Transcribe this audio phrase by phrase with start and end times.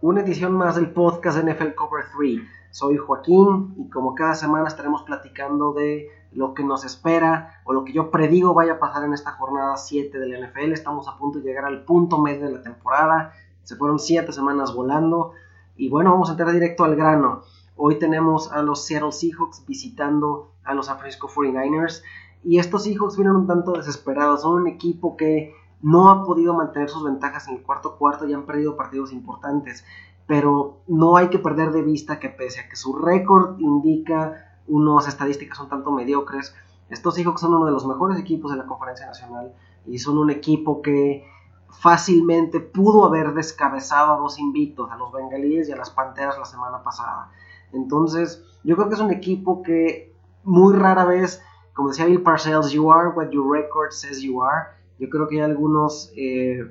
[0.00, 2.40] una edición más del podcast NFL Cover 3.
[2.70, 7.84] Soy Joaquín y como cada semana estaremos platicando de lo que nos espera o lo
[7.84, 10.72] que yo predigo vaya a pasar en esta jornada 7 del NFL.
[10.72, 13.32] Estamos a punto de llegar al punto medio de la temporada.
[13.64, 15.32] Se fueron 7 semanas volando
[15.76, 17.42] y bueno, vamos a entrar directo al grano.
[17.74, 22.02] Hoy tenemos a los Seattle Seahawks visitando a los San Francisco 49ers
[22.44, 24.42] y estos Seahawks vienen un tanto desesperados.
[24.42, 28.34] Son un equipo que no ha podido mantener sus ventajas en el cuarto cuarto y
[28.34, 29.84] han perdido partidos importantes.
[30.26, 35.08] Pero no hay que perder de vista que pese a que su récord indica unas
[35.08, 36.54] estadísticas un tanto mediocres,
[36.90, 39.52] estos hijos son uno de los mejores equipos de la conferencia nacional
[39.86, 41.26] y son un equipo que
[41.68, 46.46] fácilmente pudo haber descabezado a dos invictos, a los bengalíes y a las panteras la
[46.46, 47.30] semana pasada.
[47.72, 50.14] Entonces, yo creo que es un equipo que
[50.44, 51.42] muy rara vez,
[51.74, 55.36] como decía Bill Parcells, you are what your record says you are yo creo que
[55.36, 56.70] hay algunas eh,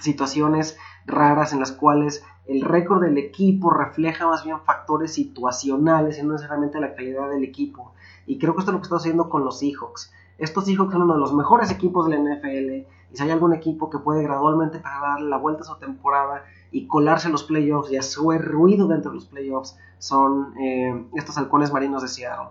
[0.00, 6.22] situaciones raras en las cuales el récord del equipo refleja más bien factores situacionales y
[6.22, 7.92] no necesariamente la calidad del equipo.
[8.26, 10.12] Y creo que esto es lo que está haciendo con los Seahawks.
[10.38, 13.52] Estos Seahawks son uno de los mejores equipos de la NFL y si hay algún
[13.52, 17.90] equipo que puede gradualmente darle la vuelta a su temporada y colarse en los playoffs
[17.90, 22.50] y hacer ruido dentro de los playoffs son eh, estos halcones marinos de Seattle.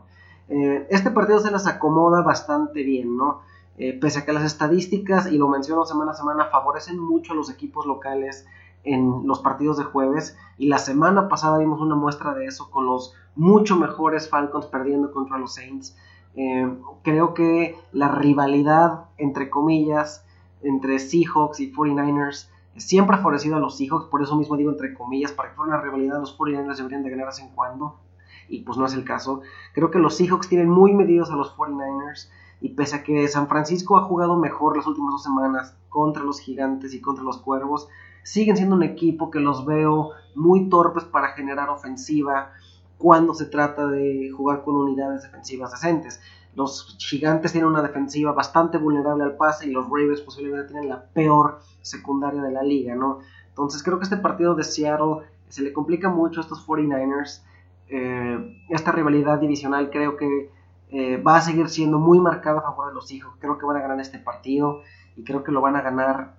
[0.49, 3.41] Eh, este partido se las acomoda bastante bien, ¿no?
[3.77, 7.35] Eh, pese a que las estadísticas, y lo menciono semana a semana, favorecen mucho a
[7.35, 8.47] los equipos locales
[8.83, 12.85] en los partidos de jueves, y la semana pasada vimos una muestra de eso con
[12.85, 15.95] los mucho mejores Falcons perdiendo contra los Saints.
[16.35, 16.67] Eh,
[17.03, 20.25] creo que la rivalidad, entre comillas,
[20.61, 24.93] entre Seahawks y 49ers siempre ha favorecido a los Seahawks, por eso mismo digo entre
[24.93, 27.99] comillas, para que fuera una rivalidad los 49ers deberían de ganar de vez en cuando,
[28.47, 29.41] y pues no es el caso.
[29.73, 32.29] Creo que los Seahawks tienen muy medidos a los 49ers.
[32.61, 36.39] Y pese a que San Francisco ha jugado mejor las últimas dos semanas contra los
[36.39, 37.87] gigantes y contra los cuervos,
[38.23, 42.51] siguen siendo un equipo que los veo muy torpes para generar ofensiva
[42.97, 46.19] cuando se trata de jugar con unidades defensivas decentes.
[46.55, 51.03] Los gigantes tienen una defensiva bastante vulnerable al pase y los Ravens posiblemente tienen la
[51.03, 53.19] peor secundaria de la liga, ¿no?
[53.49, 57.43] Entonces creo que este partido de Seattle se le complica mucho a estos 49ers.
[57.89, 60.51] Eh, esta rivalidad divisional creo que
[60.89, 63.33] eh, va a seguir siendo muy marcado a favor de los hijos.
[63.39, 64.81] Creo que van a ganar este partido
[65.15, 66.35] y creo que lo van a ganar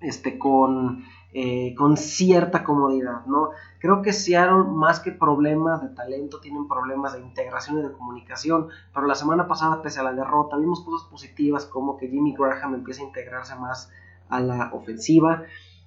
[0.00, 3.26] este, con, eh, con cierta comodidad.
[3.26, 3.50] ¿no?
[3.80, 8.68] Creo que Seattle, más que problemas de talento, tienen problemas de integración y de comunicación.
[8.94, 12.74] Pero la semana pasada, pese a la derrota, vimos cosas positivas como que Jimmy Graham
[12.74, 13.90] empieza a integrarse más
[14.28, 15.42] a la ofensiva.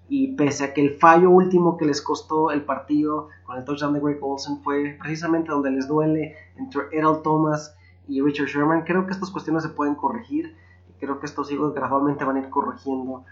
[0.10, 3.94] Y pese a que el fallo último que les costó el partido con el touchdown
[3.94, 7.78] de Greg Olsen fue precisamente donde les duele entre Errol Thomas
[8.12, 8.84] y Richard Sherman.
[8.84, 10.56] Creo que estas cuestiones se pueden corregir
[10.90, 13.24] y creo que estos hijos gradualmente van a ir corrigiendo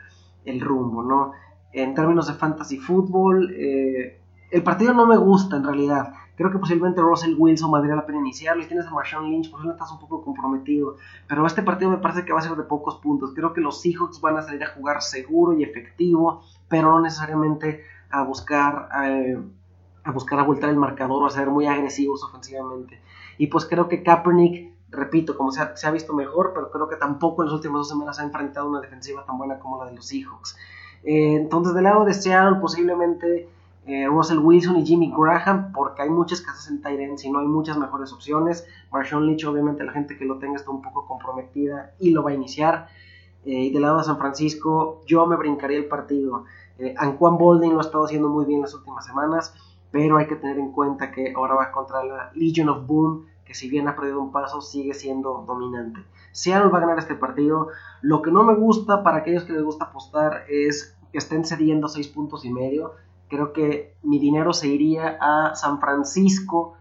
[0.45, 1.33] el rumbo, ¿no?
[1.71, 6.13] En términos de fantasy fútbol, eh, el partido no me gusta en realidad.
[6.35, 8.63] Creo que posiblemente Russell Wilson valdría la pena iniciarlo.
[8.63, 10.95] Y tienes a Marshawn Lynch, posiblemente estás un poco comprometido.
[11.27, 13.33] Pero este partido me parece que va a ser de pocos puntos.
[13.35, 17.83] Creo que los Seahawks van a salir a jugar seguro y efectivo, pero no necesariamente
[18.09, 19.37] a buscar, eh,
[20.03, 23.01] a buscar a voltar el marcador o a ser muy agresivos ofensivamente.
[23.39, 27.41] Y pues creo que Kaepernick, repito, como se ha, visto mejor, pero creo que tampoco
[27.41, 30.05] en las últimas dos semanas ha enfrentado una defensiva tan buena como la de los
[30.05, 30.57] Seahawks.
[31.05, 33.47] Eh, entonces, del lado de Seattle, posiblemente
[33.85, 37.47] eh, Russell Wilson y Jimmy Graham, porque hay muchas casas en Tyrants y no hay
[37.47, 38.67] muchas mejores opciones.
[38.91, 42.31] Marshawn Lynch, obviamente, la gente que lo tenga está un poco comprometida y lo va
[42.31, 42.89] a iniciar.
[43.45, 46.43] Eh, y del lado de San Francisco, yo me brincaría el partido.
[46.97, 49.53] Anquan Bolding lo ha estado haciendo muy bien las últimas semanas
[49.91, 53.55] pero hay que tener en cuenta que ahora va contra la Legion of Boom, que
[53.55, 56.01] si bien ha perdido un paso, sigue siendo dominante.
[56.33, 57.69] Seattle va a ganar este partido.
[58.03, 61.87] Lo que no me gusta para aquellos que les gusta apostar es que estén cediendo
[61.87, 62.93] 6 puntos y medio.
[63.27, 66.75] Creo que mi dinero se iría a San Francisco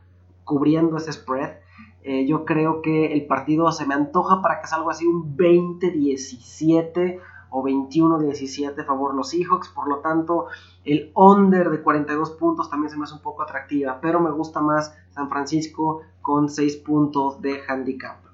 [0.44, 1.56] cubriendo ese spread.
[2.02, 7.18] Eh, yo creo que el partido se me antoja para que salga así un 20-17
[7.50, 9.69] o 21-17 a favor los Seahawks.
[9.69, 10.47] Por lo tanto,
[10.84, 14.60] el under de 42 puntos también se me hace un poco atractiva, pero me gusta
[14.60, 18.28] más San Francisco con 6 puntos de handicap.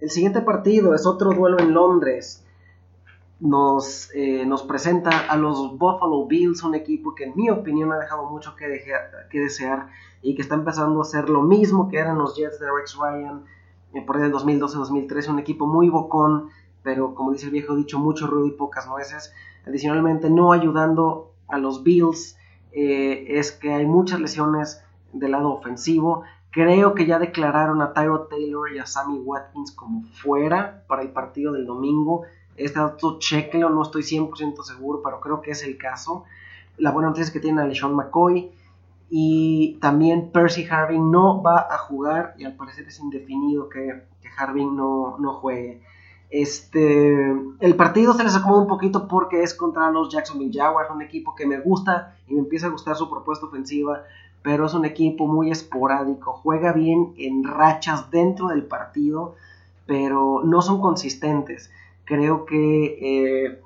[0.00, 2.46] El siguiente partido es otro duelo en Londres.
[3.38, 7.98] Nos, eh, nos presenta a los Buffalo Bills, un equipo que en mi opinión ha
[7.98, 8.66] dejado mucho que,
[9.38, 9.88] desear
[10.22, 13.44] y que está empezando a hacer lo mismo que eran los Jets de Rex Ryan
[13.94, 16.48] eh, por el 2012-2013, un equipo muy bocón,
[16.82, 19.32] pero como dice el viejo dicho, mucho ruido y pocas nueces.
[19.66, 22.36] Adicionalmente, no ayudando a los Bills
[22.72, 24.82] eh, es que hay muchas lesiones
[25.12, 26.22] del lado ofensivo.
[26.50, 31.10] Creo que ya declararon a Tyro Taylor y a Sammy Watkins como fuera para el
[31.10, 32.22] partido del domingo.
[32.56, 36.24] Este dato chequeo, no estoy 100% seguro, pero creo que es el caso.
[36.76, 38.50] la buena noticia es que tiene a LeSean McCoy
[39.10, 44.28] y también Percy Harving no va a jugar y al parecer es indefinido que, que
[44.36, 45.82] Harving no, no juegue.
[46.30, 47.28] Este,
[47.58, 51.34] el partido se les acomoda un poquito porque es contra los Jacksonville Jaguars, un equipo
[51.34, 54.04] que me gusta y me empieza a gustar su propuesta ofensiva,
[54.42, 59.34] pero es un equipo muy esporádico, juega bien en rachas dentro del partido,
[59.86, 61.70] pero no son consistentes.
[62.04, 63.60] Creo que eh,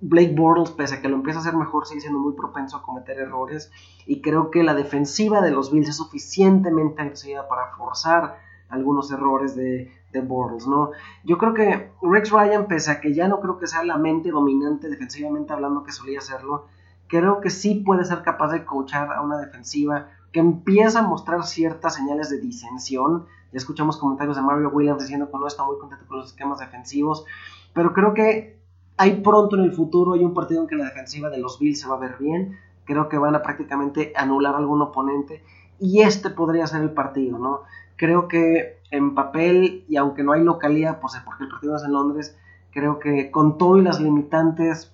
[0.00, 2.82] Blake Bortles, pese a que lo empieza a hacer mejor, sigue siendo muy propenso a
[2.82, 3.70] cometer errores
[4.06, 8.38] y creo que la defensiva de los Bills es suficientemente agresiva para forzar
[8.70, 10.90] algunos errores de, de Bortles, ¿no?
[11.24, 14.30] Yo creo que Rex Ryan, pese a que ya no creo que sea la mente
[14.30, 16.66] dominante defensivamente hablando que solía hacerlo,
[17.08, 21.44] creo que sí puede ser capaz de coachar a una defensiva que empieza a mostrar
[21.44, 23.26] ciertas señales de disensión.
[23.52, 26.58] Ya escuchamos comentarios de Mario Williams diciendo que no está muy contento con los esquemas
[26.58, 27.24] defensivos,
[27.72, 28.58] pero creo que
[28.96, 31.80] hay pronto en el futuro, hay un partido en que la defensiva de los Bills
[31.80, 35.42] se va a ver bien, creo que van a prácticamente anular a algún oponente
[35.78, 37.62] y este podría ser el partido, ¿no?
[37.96, 41.92] Creo que en papel, y aunque no hay localidad, pues porque el partido es en
[41.92, 42.36] Londres,
[42.70, 44.92] creo que con todo y las limitantes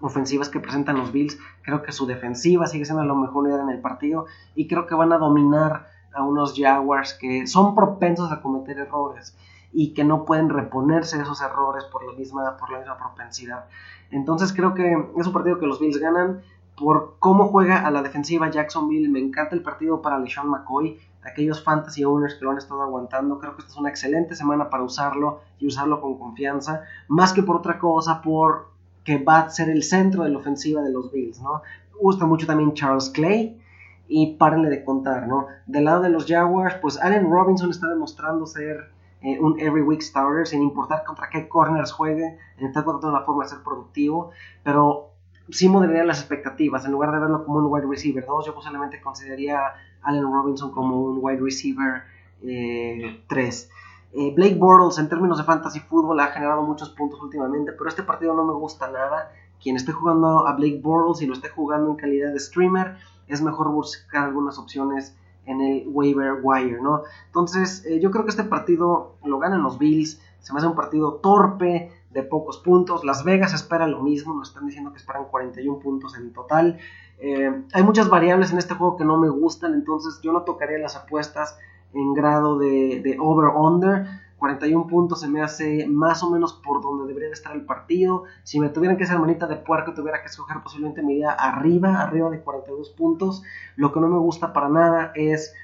[0.00, 3.80] ofensivas que presentan los Bills, creo que su defensiva sigue siendo lo mejor en el
[3.80, 8.78] partido y creo que van a dominar a unos Jaguars que son propensos a cometer
[8.78, 9.36] errores
[9.72, 13.66] y que no pueden reponerse de esos errores por la misma, por la misma propensidad.
[14.10, 16.42] Entonces creo que es un partido que los Bills ganan
[16.76, 19.08] por cómo juega a la defensiva Jacksonville.
[19.08, 23.38] Me encanta el partido para LeSean McCoy aquellos fantasy owners que lo han estado aguantando,
[23.38, 27.42] creo que esta es una excelente semana para usarlo y usarlo con confianza, más que
[27.42, 28.70] por otra cosa, por
[29.04, 31.62] que va a ser el centro de la ofensiva de los Bills, ¿no?
[32.00, 33.60] gusta mucho también Charles Clay
[34.08, 35.46] y párenle de contar, ¿no?
[35.66, 38.90] Del lado de los Jaguars, pues Allen Robinson está demostrando ser
[39.22, 43.44] eh, un every week starter, sin importar contra qué corners juegue, está encontrando una forma
[43.44, 44.30] de ser productivo,
[44.62, 45.15] pero
[45.50, 49.00] sí moderaría las expectativas, en lugar de verlo como un wide receiver 2, yo posiblemente
[49.00, 52.02] consideraría a Allen Robinson como un wide receiver
[52.40, 52.48] 3.
[52.48, 53.68] Eh,
[54.12, 58.02] eh, Blake Bortles en términos de fantasy fútbol ha generado muchos puntos últimamente, pero este
[58.02, 59.32] partido no me gusta nada.
[59.62, 62.96] Quien esté jugando a Blake Bortles y lo esté jugando en calidad de streamer,
[63.26, 65.16] es mejor buscar algunas opciones
[65.46, 67.02] en el waiver wire, ¿no?
[67.26, 70.20] Entonces, eh, yo creo que este partido lo ganan los Bills.
[70.40, 73.04] Se me hace un partido torpe, de pocos puntos.
[73.04, 76.78] Las Vegas espera lo mismo, nos están diciendo que esperan 41 puntos en total.
[77.18, 80.78] Eh, hay muchas variables en este juego que no me gustan, entonces yo no tocaría
[80.78, 81.58] las apuestas
[81.92, 84.06] en grado de, over-under.
[84.38, 88.24] 41 puntos se me hace más o menos por donde debería estar el partido.
[88.42, 92.02] Si me tuvieran que hacer manita de puerco, tuviera que escoger posiblemente mi idea arriba,
[92.02, 93.42] arriba de 42 puntos.
[93.76, 95.54] Lo que no me gusta para nada es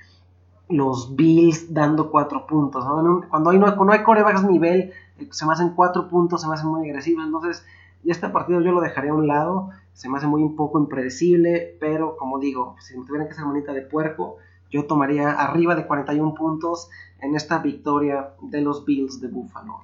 [0.68, 2.84] los Bills dando 4 puntos.
[3.28, 6.68] Cuando, hay, no, hay corebacks nivel, eh, se me hacen 4 puntos, se me hacen
[6.68, 7.26] muy agresivos.
[7.26, 7.66] Entonces,
[8.04, 9.70] este partido yo lo dejaría a un lado.
[9.92, 13.44] Se me hace muy un poco impredecible, pero como digo, si me tuvieran que hacer
[13.44, 14.38] manita de puerco,
[14.72, 16.90] yo tomaría arriba de 41 puntos
[17.20, 19.80] en esta victoria de los Bills de Buffalo.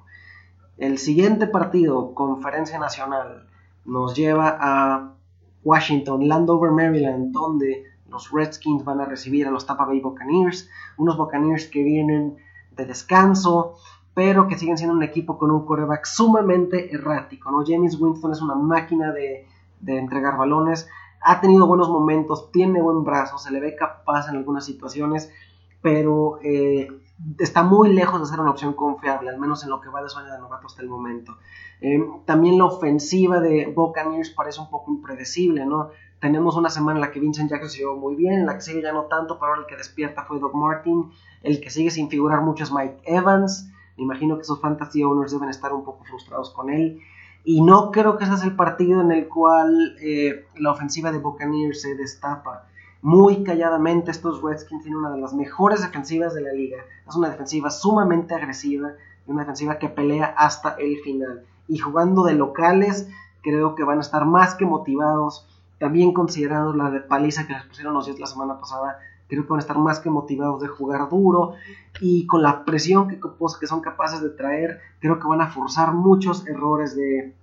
[0.77, 3.47] El siguiente partido, Conferencia Nacional,
[3.85, 5.13] nos lleva a
[5.63, 11.17] Washington, Landover, Maryland, donde los Redskins van a recibir a los Tampa Bay Buccaneers, unos
[11.17, 12.37] Buccaneers que vienen
[12.75, 13.75] de descanso,
[14.13, 17.63] pero que siguen siendo un equipo con un coreback sumamente errático, ¿no?
[17.65, 19.47] James Winston es una máquina de,
[19.85, 20.89] entregar balones,
[21.21, 25.31] ha tenido buenos momentos, tiene buen brazo, se le ve capaz en algunas situaciones,
[25.81, 26.87] pero eh,
[27.37, 30.09] está muy lejos de ser una opción confiable, al menos en lo que va de
[30.09, 31.37] sueño de novato hasta el momento.
[31.81, 35.89] Eh, también la ofensiva de Buccaneers parece un poco impredecible, ¿no?
[36.19, 38.61] Tenemos una semana en la que Vincent Jackson se llevó muy bien, en la que
[38.61, 41.11] sigue ya no tanto, pero ahora el que despierta fue Doug Martin,
[41.43, 45.31] el que sigue sin figurar mucho es Mike Evans, me imagino que esos fantasy owners
[45.31, 47.01] deben estar un poco frustrados con él,
[47.43, 51.19] y no creo que ese es el partido en el cual eh, la ofensiva de
[51.19, 52.65] Buccaneers se destapa.
[53.01, 56.77] Muy calladamente estos Redskins tienen una de las mejores defensivas de la liga,
[57.07, 58.91] es una defensiva sumamente agresiva,
[59.25, 63.07] y una defensiva que pelea hasta el final, y jugando de locales
[63.41, 65.47] creo que van a estar más que motivados.
[65.79, 68.99] También considerando la de paliza que les pusieron los Jets la semana pasada,
[69.29, 71.53] creo que van a estar más que motivados de jugar duro
[72.01, 75.47] y con la presión que, pues, que son capaces de traer, creo que van a
[75.47, 77.33] forzar muchos errores de,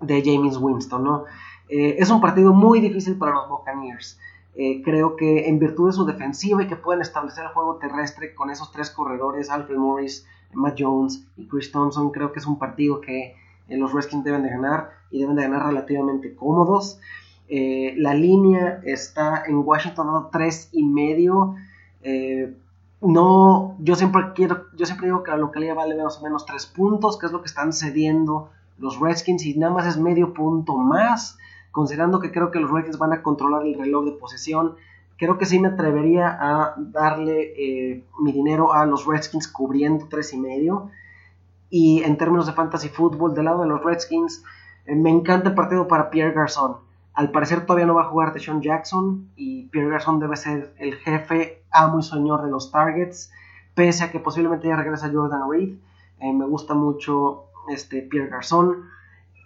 [0.00, 1.24] de James Winston, ¿no?
[1.68, 4.18] Eh, es un partido muy difícil para los Buccaneers.
[4.56, 8.34] Eh, creo que en virtud de su defensiva y que pueden establecer el juego terrestre
[8.34, 12.58] con esos tres corredores, Alfred Morris, Matt Jones y Chris Thompson, creo que es un
[12.58, 13.34] partido que
[13.68, 17.00] eh, los Redskins deben de ganar y deben de ganar relativamente cómodos.
[17.48, 21.56] Eh, la línea está en Washington dando tres y medio.
[22.02, 22.54] Eh,
[23.00, 26.66] no, yo siempre quiero, yo siempre digo que la localidad vale más o menos tres
[26.66, 30.76] puntos, que es lo que están cediendo los Redskins, y nada más es medio punto
[30.76, 31.38] más.
[31.70, 34.76] considerando que creo que los Redskins van a controlar el reloj de posesión,
[35.16, 40.32] creo que sí me atrevería a darle eh, mi dinero a los Redskins cubriendo tres
[40.32, 40.90] y medio.
[41.70, 44.44] Y en términos de fantasy fútbol, del lado de los Redskins,
[44.86, 46.76] eh, me encanta el partido para Pierre Garçon.
[47.14, 50.96] Al parecer todavía no va a jugar Deshaun Jackson y Pierre Garçon debe ser el
[50.96, 53.30] jefe, amo y señor de los targets,
[53.74, 55.76] pese a que posiblemente ya regresa Jordan Reed.
[56.18, 58.84] Eh, me gusta mucho este Pierre Garçon.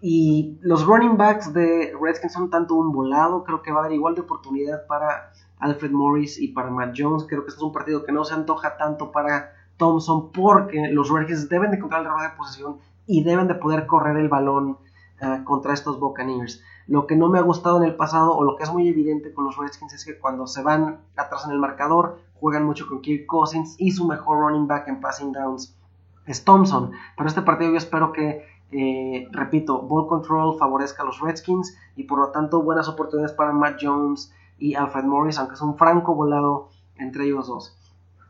[0.01, 3.97] Y los running backs de Redskins son tanto un volado, creo que va a haber
[3.97, 7.27] igual de oportunidad para Alfred Morris y para Matt Jones.
[7.29, 11.11] Creo que este es un partido que no se antoja tanto para Thompson porque los
[11.11, 14.79] Redskins deben de encontrar el error de posesión y deben de poder correr el balón
[15.21, 16.63] ah, contra estos Buccaneers.
[16.89, 19.35] Lo que no me ha gustado en el pasado o lo que es muy evidente
[19.35, 23.03] con los Redskins es que cuando se van atrás en el marcador juegan mucho con
[23.03, 25.77] Kirk Cousins y su mejor running back en passing downs
[26.25, 26.93] es Thompson.
[27.15, 28.43] Pero este partido yo espero que,
[28.73, 33.53] eh, repito, ball control favorezca a los Redskins y por lo tanto buenas oportunidades para
[33.53, 37.77] Matt Jones y Alfred Morris, aunque es un franco volado entre ellos dos.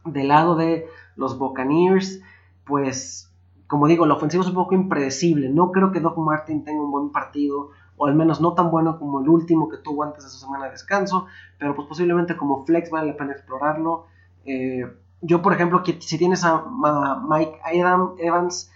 [0.05, 2.21] Del lado de los Buccaneers,
[2.65, 3.29] pues
[3.69, 5.51] como digo, la ofensiva es un poco impredecible.
[5.51, 8.99] No creo que Doc Martin tenga un buen partido, o al menos no tan bueno
[8.99, 11.27] como el último que tuvo antes de su semana de descanso,
[11.59, 14.07] pero pues posiblemente como flex vale la pena explorarlo.
[14.45, 14.87] Eh,
[15.21, 16.65] yo, por ejemplo, si tienes a,
[17.29, 17.61] Mike
[18.19, 18.71] Evans,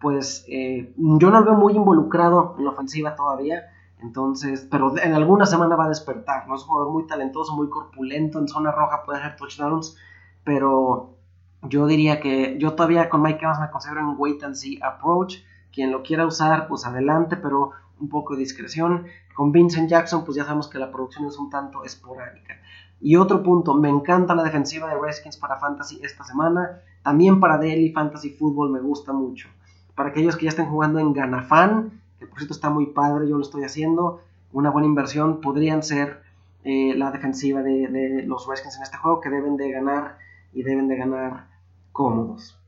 [0.00, 3.64] pues eh, yo no lo veo muy involucrado en la ofensiva todavía.
[4.02, 6.54] Entonces, pero en alguna semana va a despertar, ¿no?
[6.54, 9.96] Es un jugador muy talentoso, muy corpulento, en zona roja puede hacer touchdowns,
[10.42, 11.16] pero
[11.62, 15.36] yo diría que yo todavía con Mike Evans me considero en wait and see approach.
[15.72, 19.06] Quien lo quiera usar, pues adelante, pero un poco de discreción.
[19.34, 22.60] Con Vincent Jackson, pues ya sabemos que la producción es un tanto esporádica.
[23.00, 26.82] Y otro punto, me encanta la defensiva de Redskins para Fantasy esta semana.
[27.02, 29.48] También para Daily Fantasy Football me gusta mucho.
[29.94, 33.36] Para aquellos que ya estén jugando en Ganafan, que por cierto está muy padre, yo
[33.36, 34.20] lo estoy haciendo,
[34.52, 36.22] una buena inversión podrían ser
[36.64, 40.18] eh, la defensiva de, los Redskins en este juego, que deben de ganar
[40.52, 41.48] y deben de ganar
[41.92, 42.59] cómodos.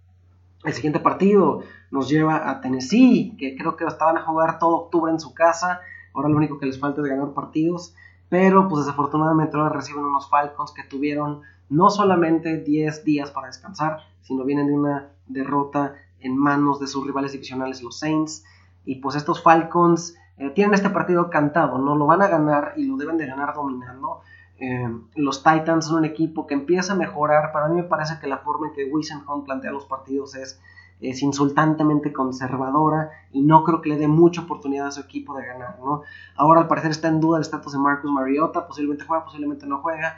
[0.65, 5.11] El siguiente partido nos lleva a Tennessee, que creo que estaban a jugar todo octubre
[5.11, 5.81] en su casa,
[6.15, 7.95] ahora lo único que les falta es ganar partidos,
[8.29, 13.99] pero pues desafortunadamente ahora reciben unos Falcons que tuvieron no solamente 10 días para descansar,
[14.23, 18.45] sino vienen de una derrota en manos de sus rivales divisionales, los Saints,
[18.85, 21.97] y pues estos Falcons eh, tienen este partido cantado, ¿no?
[21.97, 24.21] Lo van a ganar y lo deben de ganar dominando.
[24.59, 27.53] Eh, los Titans son un equipo que empieza a mejorar.
[27.53, 30.61] Para mí me parece que la forma en que Hunt plantea los partidos es,
[31.01, 35.47] es insultantemente conservadora y no creo que le dé mucha oportunidad a su equipo de
[35.47, 36.03] ganar, ¿no?
[36.37, 39.79] Ahora al parecer está en duda el estatus de Marcus Mariota, posiblemente juega, posiblemente no
[39.79, 40.17] juega.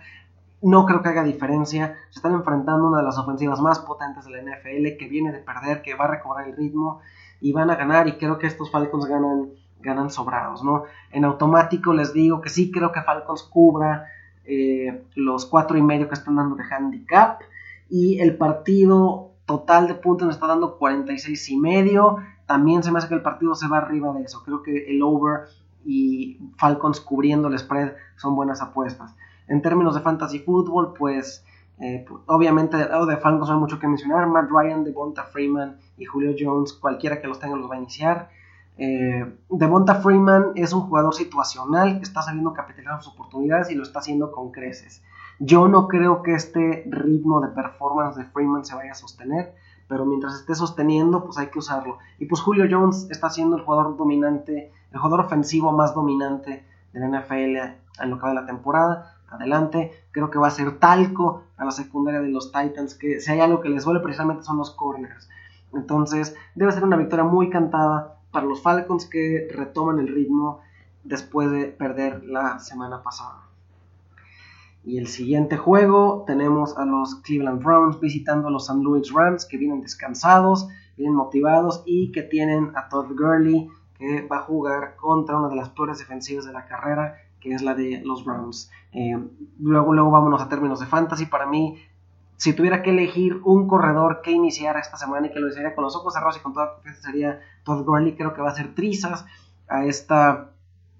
[0.60, 1.96] No creo que haga diferencia.
[2.10, 5.38] Se están enfrentando una de las ofensivas más potentes de la NFL que viene de
[5.38, 7.00] perder, que va a recobrar el ritmo
[7.40, 9.50] y van a ganar y creo que estos Falcons ganan,
[9.80, 10.84] ganan sobrados, ¿no?
[11.10, 14.06] En automático les digo que sí creo que Falcons cubra
[14.44, 17.40] eh, los cuatro y medio que están dando de handicap
[17.88, 22.18] y el partido total de puntos me está dando 46 y medio.
[22.46, 24.42] También se me hace que el partido se va arriba de eso.
[24.44, 25.42] Creo que el over
[25.84, 29.14] y Falcons cubriendo el spread son buenas apuestas.
[29.48, 31.44] En términos de fantasy fútbol, pues
[31.78, 34.26] eh, obviamente, lado de Falcons no hay mucho que mencionar.
[34.26, 38.30] Matt Ryan, Devonta Freeman y Julio Jones, cualquiera que los tenga los va a iniciar.
[38.76, 43.82] Eh, Devonta Freeman es un jugador situacional que está sabiendo capitalizar sus oportunidades y lo
[43.82, 45.02] está haciendo con creces.
[45.38, 49.54] Yo no creo que este ritmo de performance de Freeman se vaya a sostener,
[49.88, 51.98] pero mientras esté sosteniendo, pues hay que usarlo.
[52.18, 57.00] Y pues Julio Jones está siendo el jugador dominante, el jugador ofensivo más dominante de
[57.00, 57.56] la NFL
[58.02, 59.92] en lo que va de la temporada adelante.
[60.10, 63.40] Creo que va a ser talco a la secundaria de los Titans, que si hay
[63.40, 65.28] algo que les duele precisamente son los corners.
[65.72, 70.60] Entonces debe ser una victoria muy cantada para los Falcons que retoman el ritmo
[71.04, 73.48] después de perder la semana pasada.
[74.82, 78.82] Y el siguiente juego tenemos a los Cleveland Browns visitando a los St.
[78.82, 84.38] Louis Rams que vienen descansados, vienen motivados y que tienen a Todd Gurley que va
[84.38, 88.02] a jugar contra una de las peores defensivas de la carrera que es la de
[88.04, 88.70] los Browns.
[88.92, 89.16] Eh,
[89.60, 91.26] luego, luego vámonos a términos de fantasy.
[91.26, 91.76] Para mí,
[92.36, 95.84] si tuviera que elegir un corredor que iniciara esta semana y que lo hiciera con
[95.84, 98.16] los ojos cerrados y con toda confianza sería Todd Gurley.
[98.16, 99.24] Creo que va a ser trizas
[99.68, 100.50] a esta,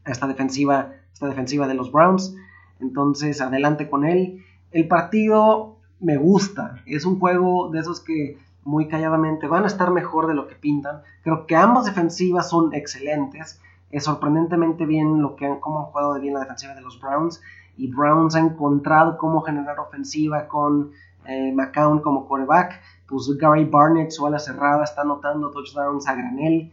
[0.04, 2.36] esta, defensiva, esta defensiva de los Browns.
[2.80, 4.44] Entonces, adelante con él.
[4.70, 6.82] El partido me gusta.
[6.86, 10.54] Es un juego de esos que muy calladamente van a estar mejor de lo que
[10.54, 11.02] pintan.
[11.22, 13.60] Creo que ambas defensivas son excelentes
[13.94, 17.00] es sorprendentemente bien lo que han, cómo han jugado de bien la defensiva de los
[17.00, 17.40] Browns
[17.76, 20.90] y Browns ha encontrado cómo generar ofensiva con
[21.26, 26.72] eh, McCown como quarterback, pues Gary Barnett, su ala cerrada, está anotando touchdowns a granel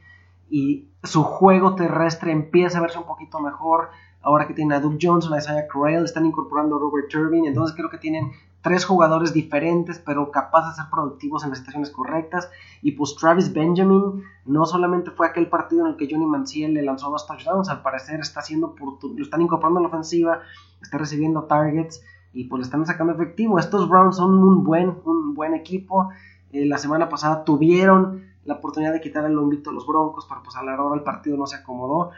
[0.50, 3.89] y su juego terrestre empieza a verse un poquito mejor.
[4.22, 7.75] Ahora que tienen a Duke Johnson, a Isaiah Crowell, están incorporando a Robert Turbin, entonces
[7.75, 8.31] creo que tienen
[8.62, 12.50] tres jugadores diferentes, pero capaces de ser productivos en las situaciones correctas.
[12.81, 16.84] Y pues Travis Benjamin no solamente fue aquel partido en el que Johnny Manziel le
[16.84, 20.41] lanzó dos touchdowns, al parecer está haciendo, lo están incorporando en la ofensiva,
[20.81, 22.03] está recibiendo targets
[22.34, 23.60] y pues le están sacando efectivo.
[23.60, 26.10] Estos Browns son un buen, un buen equipo.
[26.52, 30.42] Eh, la semana pasada tuvieron la oportunidad de quitar el invicto a los Broncos, pero
[30.44, 32.12] pues a la hora del partido no se acomodó.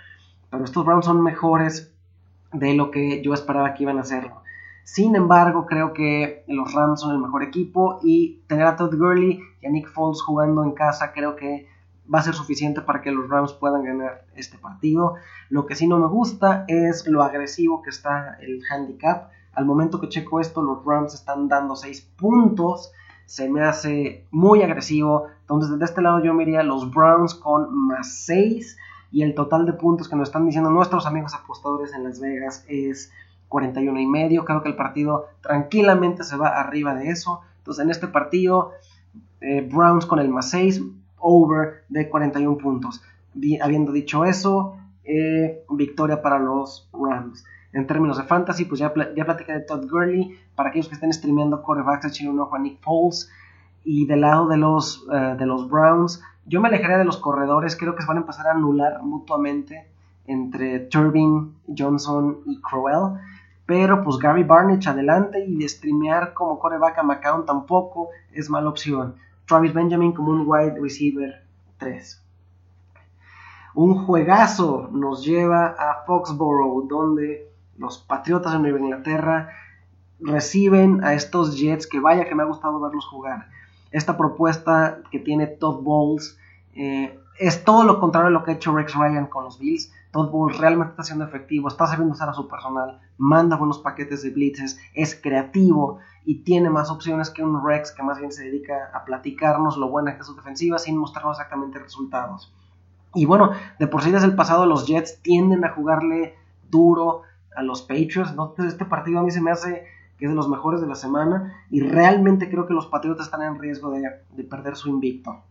[0.50, 1.94] Pero estos Browns son mejores
[2.52, 4.44] de lo que yo esperaba que iban a hacerlo.
[4.84, 9.40] Sin embargo, creo que los Rams son el mejor equipo y tener a Todd Gurley
[9.62, 11.68] y a Nick Foles jugando en casa creo que
[12.14, 15.16] va a ser suficiente para que los Rams puedan ganar este partido.
[15.50, 19.32] Lo que sí no me gusta es lo agresivo que está el handicap.
[19.54, 22.92] Al momento que checo esto, los Rams están dando 6 puntos
[23.26, 25.28] se me hace muy agresivo.
[25.42, 28.78] Entonces, desde este lado yo miraría los Browns con más 6
[29.12, 32.66] y el total de puntos que nos están diciendo nuestros amigos apostadores en Las Vegas
[32.68, 33.12] es
[33.50, 34.46] 41 y medio.
[34.46, 37.42] Creo que el partido tranquilamente se va arriba de eso.
[37.60, 38.72] Entonces, en este partido,
[39.42, 40.82] eh, Browns con el más 6,
[41.18, 43.02] over de 41 puntos.
[43.62, 49.26] habiendo dicho eso, eh, victoria para los Rams en términos de fantasy, pues ya, ya
[49.26, 50.38] platicé de Todd Gurley.
[50.56, 53.30] Para aquellos que estén streameando corebacks, echen un ojo a Nick Foles.
[53.84, 57.76] Y del lado de los, eh, de los Browns, yo me alejaría de los corredores.
[57.76, 59.88] Creo que se van a empezar a anular mutuamente
[60.26, 63.20] entre Turbin, Johnson y Crowell.
[63.66, 68.70] Pero pues Gary Barnett adelante y de streamear como coreback a McCown tampoco es mala
[68.70, 69.16] opción.
[69.48, 71.44] Travis Benjamin como un wide receiver
[71.78, 72.22] 3.
[73.76, 79.50] Un juegazo nos lleva a Foxborough, donde los Patriotas de Nueva Inglaterra
[80.20, 83.48] reciben a estos Jets que vaya que me ha gustado verlos jugar.
[83.92, 86.38] Esta propuesta que tiene Todd Bowles
[86.76, 89.92] eh, es todo lo contrario a lo que ha hecho Rex Ryan con los Bills.
[90.12, 94.22] Todd Bowles realmente está siendo efectivo, está sabiendo usar a su personal, manda buenos paquetes
[94.22, 98.44] de blitzes, es creativo y tiene más opciones que un Rex que más bien se
[98.44, 102.54] dedica a platicarnos lo buena que es su defensiva sin mostrarnos exactamente resultados.
[103.16, 106.36] Y bueno, de por sí desde el pasado los Jets tienden a jugarle
[106.70, 107.24] duro
[107.56, 108.32] a los Patriots.
[108.32, 109.86] Entonces este partido a mí se me hace
[110.18, 113.42] que es de los mejores de la semana y realmente creo que los Patriotas están
[113.42, 115.42] en riesgo de, perder su invicto.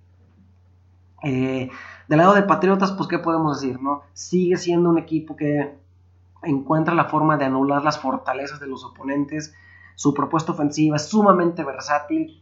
[1.23, 1.71] Eh,
[2.09, 4.03] del lado de Patriotas, pues qué podemos decir, ¿no?
[4.13, 5.77] Sigue siendo un equipo que
[6.43, 9.55] encuentra la forma de anular las fortalezas de los oponentes.
[9.95, 12.42] Su propuesta ofensiva es sumamente versátil.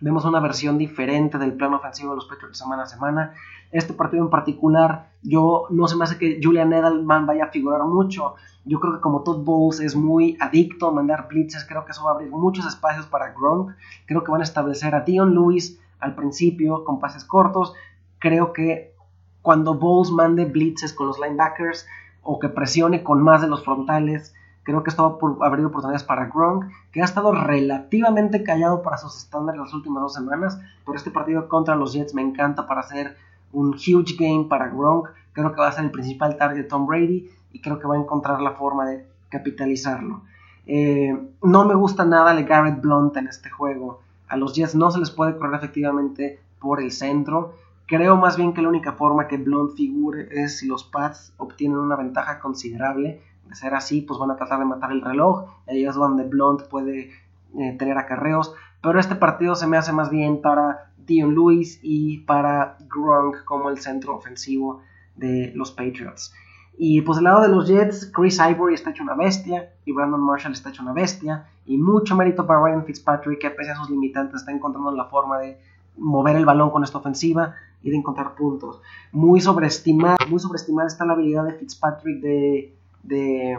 [0.00, 3.34] Vemos una versión diferente del plano ofensivo de los Patriots semana a semana.
[3.70, 7.84] Este partido en particular, yo no se me hace que Julian Edelman vaya a figurar
[7.84, 8.34] mucho.
[8.64, 12.04] Yo creo que como Todd Bowles es muy adicto a mandar blitzes, creo que eso
[12.04, 13.72] va a abrir muchos espacios para Gronk.
[14.06, 17.74] Creo que van a establecer a Dion Lewis al principio con pases cortos.
[18.18, 18.94] Creo que
[19.42, 21.86] cuando Bowles mande blitzes con los linebackers
[22.22, 26.02] o que presione con más de los frontales, creo que esto va a abrir oportunidades
[26.02, 30.96] para Gronk, que ha estado relativamente callado para sus estándares las últimas dos semanas, pero
[30.96, 33.16] este partido contra los Jets me encanta para hacer
[33.52, 35.08] un huge game para Gronk.
[35.32, 37.94] Creo que va a ser el principal target de Tom Brady y creo que va
[37.94, 40.22] a encontrar la forma de capitalizarlo.
[40.66, 44.00] Eh, no me gusta nada el Garrett Blunt en este juego.
[44.28, 47.54] A los Jets no se les puede correr efectivamente por el centro.
[47.86, 51.78] Creo más bien que la única forma que Blunt figure es si los Pats obtienen
[51.78, 53.20] una ventaja considerable.
[53.48, 55.46] De ser así, pues van a tratar de matar el reloj.
[55.68, 57.10] Ahí es donde Blunt puede
[57.58, 58.54] eh, tener acarreos.
[58.82, 63.70] Pero este partido se me hace más bien para Dion Lewis y para Gronk como
[63.70, 64.80] el centro ofensivo
[65.16, 66.34] de los Patriots.
[66.76, 70.20] Y pues del lado de los Jets, Chris Ivory está hecho una bestia y Brandon
[70.20, 71.46] Marshall está hecho una bestia.
[71.66, 75.38] Y mucho mérito para Ryan Fitzpatrick, que pese a sus limitantes está encontrando la forma
[75.38, 75.58] de
[75.96, 78.80] mover el balón con esta ofensiva y de encontrar puntos.
[79.12, 83.58] Muy sobreestimada, muy sobreestimada está la habilidad de Fitzpatrick de, de,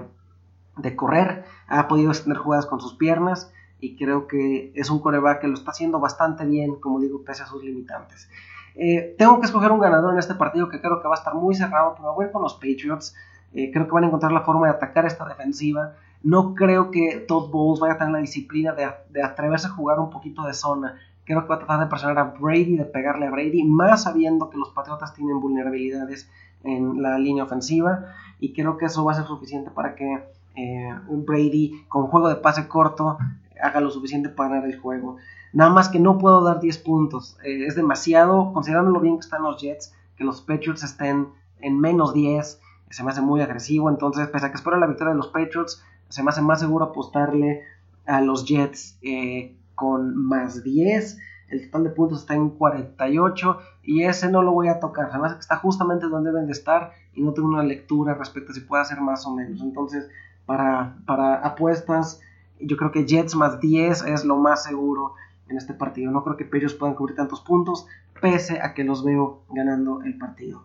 [0.77, 1.45] de correr.
[1.67, 5.53] Ha podido extender jugadas con sus piernas y creo que es un coreback que lo
[5.53, 8.29] está haciendo bastante bien, como digo, pese a sus limitantes.
[8.75, 11.33] Eh, tengo que escoger un ganador en este partido que creo que va a estar
[11.33, 13.15] muy cerrado, pero voy con los Patriots.
[13.53, 15.93] Eh, creo que van a encontrar la forma de atacar esta defensiva.
[16.23, 20.09] No creo que Todd Bowles vaya a tener la disciplina de, atreverse a jugar un
[20.09, 20.99] poquito de zona.
[21.23, 24.49] Creo que va a tratar de presionar a Brady, de pegarle a Brady, más sabiendo
[24.49, 26.29] que los Patriotas tienen vulnerabilidades
[26.65, 28.13] en la línea ofensiva.
[28.39, 30.23] Y creo que eso va a ser suficiente para que
[30.55, 33.17] eh, Brady, con juego de pase corto,
[33.61, 35.17] haga lo suficiente para ganar el juego.
[35.53, 37.37] Nada más que no puedo dar 10 puntos.
[37.43, 41.29] Eh, es demasiado, considerando lo bien que están los Jets, que los Patriots estén
[41.61, 43.89] en menos 10, se me hace muy agresivo.
[43.89, 46.85] Entonces, pese a que espero la victoria de los Patriots, se me hace más seguro
[46.85, 47.63] apostarle
[48.05, 51.17] a los Jets eh, con más 10.
[51.49, 55.09] El total de puntos está en 48 y ese no lo voy a tocar.
[55.11, 58.61] Además está justamente donde deben de estar y no tengo una lectura respecto a si
[58.61, 59.61] puede hacer más o menos.
[59.61, 60.09] Entonces,
[60.45, 62.21] para, para apuestas,
[62.59, 65.13] yo creo que Jets más 10 es lo más seguro
[65.47, 66.11] en este partido.
[66.11, 67.87] No creo que ellos puedan cubrir tantos puntos,
[68.21, 70.63] pese a que los veo ganando el partido.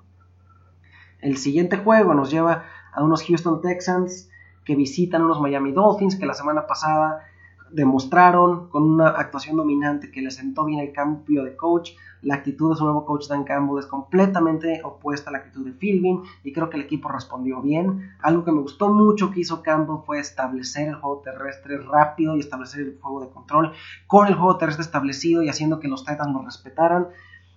[1.20, 4.30] El siguiente juego nos lleva a unos Houston Texans
[4.64, 7.26] que visitan unos Miami Dolphins que la semana pasada
[7.72, 11.92] demostraron con una actuación dominante que le sentó bien el cambio de coach.
[12.22, 15.72] La actitud de su nuevo coach Dan Campbell es completamente opuesta a la actitud de
[15.72, 18.10] Philbin y creo que el equipo respondió bien.
[18.20, 22.40] Algo que me gustó mucho que hizo Campbell fue establecer el juego terrestre rápido y
[22.40, 23.72] establecer el juego de control
[24.06, 27.08] con el juego terrestre establecido y haciendo que los Titans lo respetaran.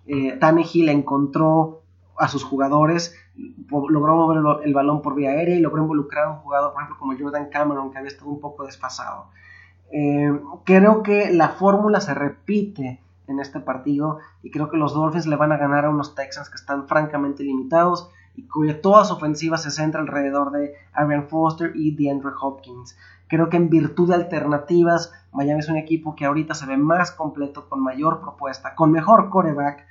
[0.06, 1.82] Eh, Tannehill encontró
[2.18, 3.16] a sus jugadores,
[3.70, 7.00] logró mover el, balón por vía aérea y logró involucrar a un jugador, por ejemplo,
[7.00, 9.30] como Jordan Cameron, que había estado un poco desfasado.
[9.96, 15.28] Eh, creo que la fórmula se repite en este partido y creo que los Dolphins
[15.28, 19.14] le van a ganar a unos Texans que están francamente limitados y cuya toda su
[19.14, 22.98] ofensiva se centra alrededor de Arian Foster y DeAndre Hopkins.
[23.28, 27.12] Creo que en virtud de alternativas, Miami es un equipo que ahorita se ve más
[27.12, 29.86] completo, con mayor propuesta, con mejor coreback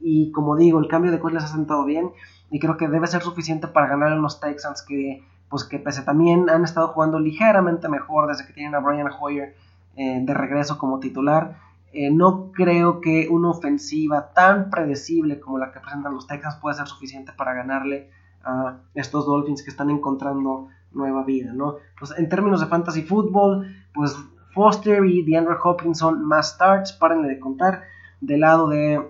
[0.00, 2.12] y como digo, el cambio de coach les ha sentado bien
[2.52, 6.02] y creo que debe ser suficiente para ganar a los Texans que, pues que pese
[6.02, 9.54] también han estado jugando ligeramente mejor desde que tienen a Brian Hoyer
[9.96, 11.56] eh, de regreso como titular.
[11.92, 16.76] Eh, no creo que una ofensiva tan predecible como la que presentan los Texans pueda
[16.76, 18.10] ser suficiente para ganarle
[18.44, 21.76] a estos Dolphins que están encontrando nueva vida, ¿no?
[21.98, 24.16] Pues en términos de fantasy football, pues
[24.54, 27.82] Foster y DeAndre Hopkins son más starts, párenle de contar.
[28.20, 29.00] Del lado de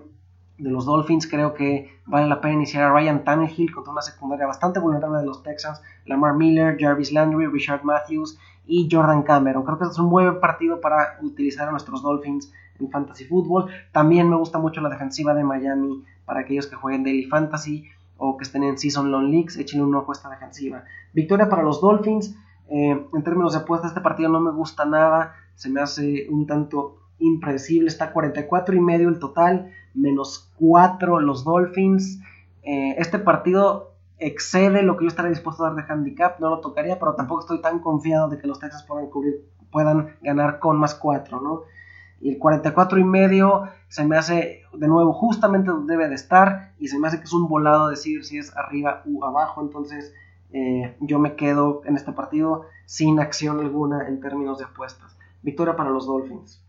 [0.59, 4.47] de los Dolphins, creo que vale la pena iniciar a Ryan Tannehill contra una secundaria
[4.47, 9.63] bastante vulnerable de los Texans, Lamar Miller, Jarvis Landry, Richard Matthews y Jordan Cameron.
[9.63, 13.71] Creo que es un buen partido para utilizar a nuestros Dolphins en Fantasy Football.
[13.91, 18.37] También me gusta mucho la defensiva de Miami para aquellos que jueguen Daily Fantasy o
[18.37, 20.83] que estén en Season Long Leagues, échenle una ojo a esta defensiva.
[21.13, 22.35] Victoria para los Dolphins.
[22.71, 25.35] Eh, en términos de apuesta, este partido no me gusta nada.
[25.55, 27.87] Se me hace un tanto impredecible.
[27.87, 32.19] Está 44 y medio el total menos 4 los Dolphins.
[32.63, 36.59] Eh, este partido excede lo que yo estaría dispuesto a dar de handicap, no lo
[36.59, 40.77] tocaría, pero tampoco estoy tan confiado de que los Texans puedan, cubrir, puedan ganar con
[40.77, 41.61] más 4, ¿no?
[42.21, 46.73] Y el 44 y medio se me hace de nuevo justamente donde debe de estar
[46.77, 50.13] y se me hace que es un volado decir si es arriba u abajo, entonces
[50.51, 55.17] eh, yo me quedo en este partido sin acción alguna en términos de apuestas.
[55.41, 56.61] Victoria para los Dolphins.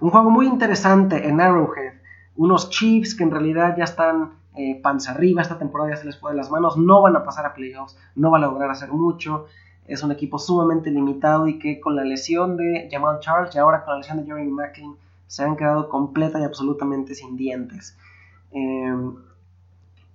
[0.00, 1.94] Un juego muy interesante en Arrowhead.
[2.36, 6.18] Unos Chiefs que en realidad ya están eh, panza arriba, esta temporada ya se les
[6.18, 8.90] fue de las manos, no van a pasar a playoffs, no van a lograr hacer
[8.92, 9.46] mucho.
[9.86, 13.84] Es un equipo sumamente limitado y que con la lesión de Jamal Charles y ahora
[13.84, 14.94] con la lesión de Jeremy Macklin
[15.26, 17.96] se han quedado completa y absolutamente sin dientes.
[18.50, 19.14] Em,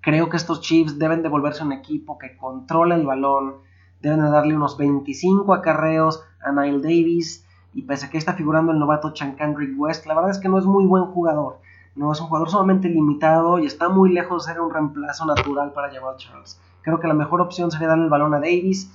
[0.02, 3.56] creo que estos Chiefs deben de volverse un equipo que controla el balón,
[4.02, 8.72] deben de darle unos 25 acarreos a Nile Davis, y pese a que está figurando
[8.72, 11.60] el novato Kendrick West, la verdad es que no es muy buen jugador.
[11.96, 15.74] No es un jugador sumamente limitado y está muy lejos de ser un reemplazo natural
[15.74, 16.60] para Jamal Charles.
[16.82, 18.92] Creo que la mejor opción sería darle el balón a Davis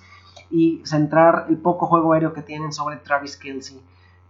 [0.51, 3.81] y centrar el poco juego aéreo que tienen sobre Travis Kelsey.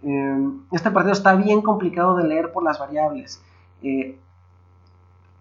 [0.02, 3.42] Eh, este partido está bien complicado de leer por las variables.
[3.82, 4.18] Eh,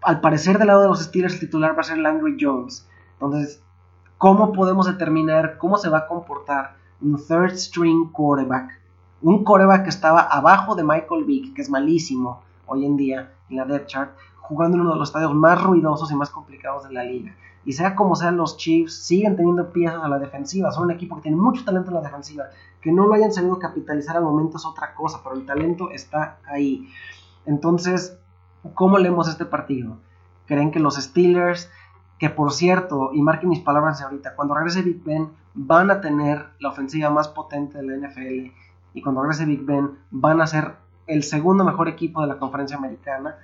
[0.02, 2.88] al parecer del lado de los Steelers el titular va a ser Landry Jones.
[3.14, 3.62] Entonces,
[4.16, 8.78] ¿cómo podemos determinar cómo se va a comportar un third string quarterback
[9.22, 13.56] un coreback que estaba abajo de Michael Vick, que es malísimo hoy en día en
[13.56, 16.94] la depth chart, jugando en uno de los estadios más ruidosos y más complicados de
[16.94, 17.34] la liga.
[17.64, 20.72] Y sea como sean, los Chiefs siguen teniendo piezas a la defensiva.
[20.72, 22.44] Son un equipo que tiene mucho talento en la defensiva.
[22.80, 26.38] Que no lo hayan sabido capitalizar al momento es otra cosa, pero el talento está
[26.46, 26.88] ahí.
[27.44, 28.18] Entonces,
[28.74, 29.98] ¿cómo leemos este partido?
[30.46, 31.70] ¿Creen que los Steelers,
[32.18, 36.46] que por cierto, y marquen mis palabras ahorita, cuando regrese Big Ben, van a tener
[36.60, 38.50] la ofensiva más potente de la NFL?
[38.98, 40.74] Y cuando regrese Big Ben van a ser
[41.06, 43.36] el segundo mejor equipo de la conferencia americana.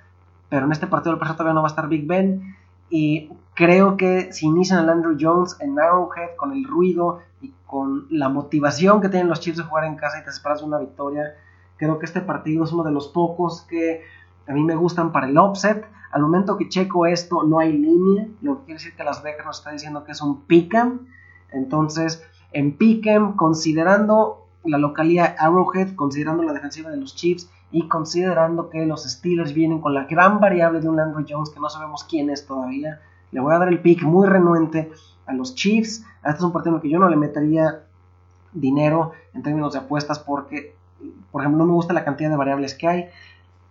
[0.49, 2.55] Pero en este partido del todavía no va a estar Big Ben.
[2.89, 8.05] Y creo que si inician el Andrew Jones en Arrowhead con el ruido y con
[8.09, 11.35] la motivación que tienen los Chiefs de jugar en casa y te esperas una victoria,
[11.77, 14.03] creo que este partido es uno de los pocos que
[14.47, 15.85] a mí me gustan para el offset.
[16.11, 19.45] Al momento que checo esto, no hay línea, lo que quiere decir que Las Vegas
[19.45, 20.99] nos está diciendo que es un pick'em.
[21.51, 28.69] Entonces, en pick'em, considerando la localidad Arrowhead, considerando la defensiva de los Chiefs y considerando
[28.69, 32.03] que los Steelers vienen con la gran variable de un Landry Jones que no sabemos
[32.03, 33.01] quién es todavía.
[33.31, 34.91] Le voy a dar el pick muy renuente
[35.25, 36.05] a los Chiefs.
[36.23, 37.81] Este es un partido en el que yo no le metería
[38.53, 40.75] dinero en términos de apuestas porque,
[41.31, 43.05] por ejemplo, no me gusta la cantidad de variables que hay.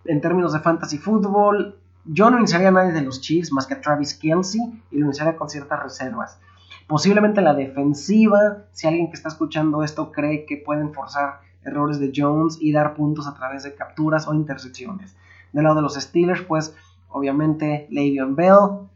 [0.05, 3.73] en términos de fantasy fútbol, yo no iniciaría a nadie de los Chiefs más que
[3.73, 6.39] a Travis Kelsey y lo iniciaría con ciertas reservas.
[6.87, 12.11] Posiblemente la defensiva, si alguien que está escuchando esto cree que pueden forzar errores de
[12.15, 15.15] Jones y dar puntos a través de capturas o intercepciones.
[15.51, 16.75] Del lado de los Steelers, pues
[17.09, 18.87] obviamente Le'Veon Bell,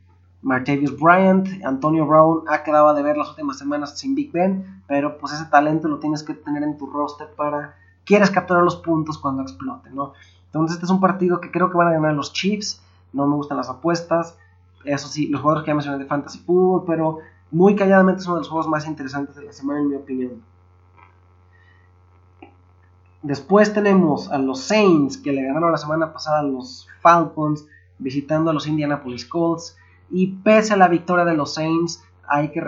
[0.42, 5.18] Martavius Bryant, Antonio Brown ha quedado de ver las últimas semanas sin Big Ben, pero
[5.18, 7.76] pues ese talento lo tienes que tener en tu roster para
[8.06, 10.14] quieres capturar los puntos cuando explote, ¿no?
[10.46, 12.82] Entonces este es un partido que creo que van a ganar los Chiefs,
[13.14, 14.38] no me gustan las apuestas,
[14.86, 17.20] eso sí, los jugadores que ya mencioné de Fantasy Football, pero
[17.52, 20.44] muy calladamente es uno de los juegos más interesantes de la semana en mi opinión.
[23.22, 27.66] Después tenemos a los Saints que le ganaron la semana pasada a los Falcons
[27.98, 29.78] visitando a los Indianapolis Colts.
[30.10, 32.64] Y pese a la victoria de los Saints, hay que,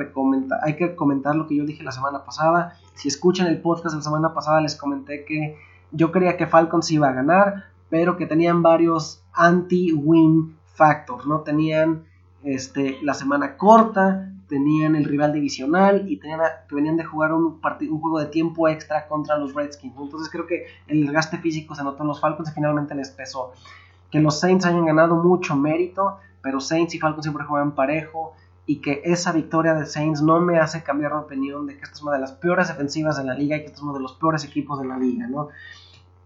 [0.61, 2.77] hay que comentar lo que yo dije la semana pasada.
[2.95, 5.57] Si escuchan el podcast de la semana pasada, les comenté que
[5.91, 11.41] yo creía que Falcons iba a ganar, pero que tenían varios anti-win factors, ¿no?
[11.41, 12.03] Tenían
[12.43, 17.61] este, la semana corta, tenían el rival divisional y tenían que venían de jugar un,
[17.89, 19.95] un juego de tiempo extra contra los Redskins.
[19.97, 23.53] Entonces creo que el desgaste físico se notó en los Falcons y finalmente les pesó.
[24.11, 28.33] Que los Saints hayan ganado mucho mérito, pero Saints y Falcons siempre juegan parejo
[28.65, 31.95] y que esa victoria de Saints no me hace cambiar de opinión de que esta
[31.95, 34.01] es una de las peores defensivas de la liga y que este es uno de
[34.01, 35.47] los peores equipos de la liga, ¿no?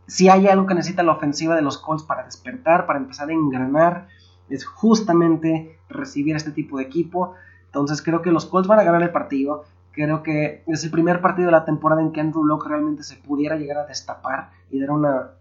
[0.08, 3.34] Si hay algo que necesita la ofensiva de los Colts para despertar, para empezar a
[3.34, 4.08] engranar,
[4.50, 7.36] es justamente recibir este tipo de equipo.
[7.76, 9.66] Entonces creo que los Colts van a ganar el partido.
[9.92, 13.18] Creo que es el primer partido de la temporada en que Andrew Locke realmente se
[13.18, 15.32] pudiera llegar a destapar y dar una,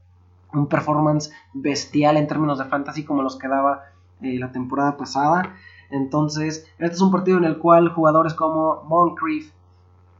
[0.53, 3.85] un performance bestial en términos de fantasy como los que daba
[4.21, 5.55] eh, la temporada pasada.
[5.93, 9.53] Entonces, este es un partido en el cual jugadores como Moncrief,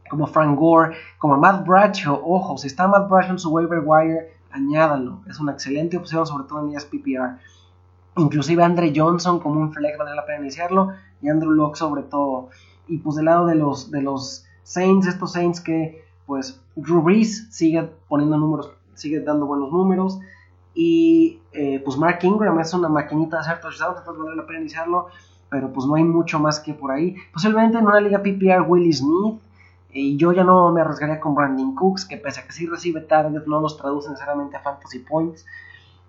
[0.09, 4.31] como Frank Gore, como Matt Bradshaw, ojo, si está Matt Bradshaw en su waiver wire,
[4.51, 5.19] añádanlo.
[5.27, 7.39] Es una excelente opción, sobre todo en ligas PPR.
[8.17, 10.93] Inclusive Andre Johnson como un flex vale la pena iniciarlo.
[11.21, 12.49] Y Andrew Locke sobre todo.
[12.87, 17.47] Y pues del lado de los, de los Saints, estos Saints que pues Drew Brees
[17.51, 20.19] sigue poniendo números, sigue dando buenos números.
[20.73, 24.59] Y eh, pues Mark Ingram es una maquinita de hacer touchdowns, entonces vale la pena
[24.59, 25.07] iniciarlo.
[25.49, 27.15] Pero pues no hay mucho más que por ahí.
[27.31, 29.39] Posiblemente en una liga PPR Willie Smith.
[29.93, 32.99] Y yo ya no me arriesgaría con Brandon Cooks, que pese a que sí recibe
[32.99, 35.45] targets, no los traduce necesariamente a fantasy points.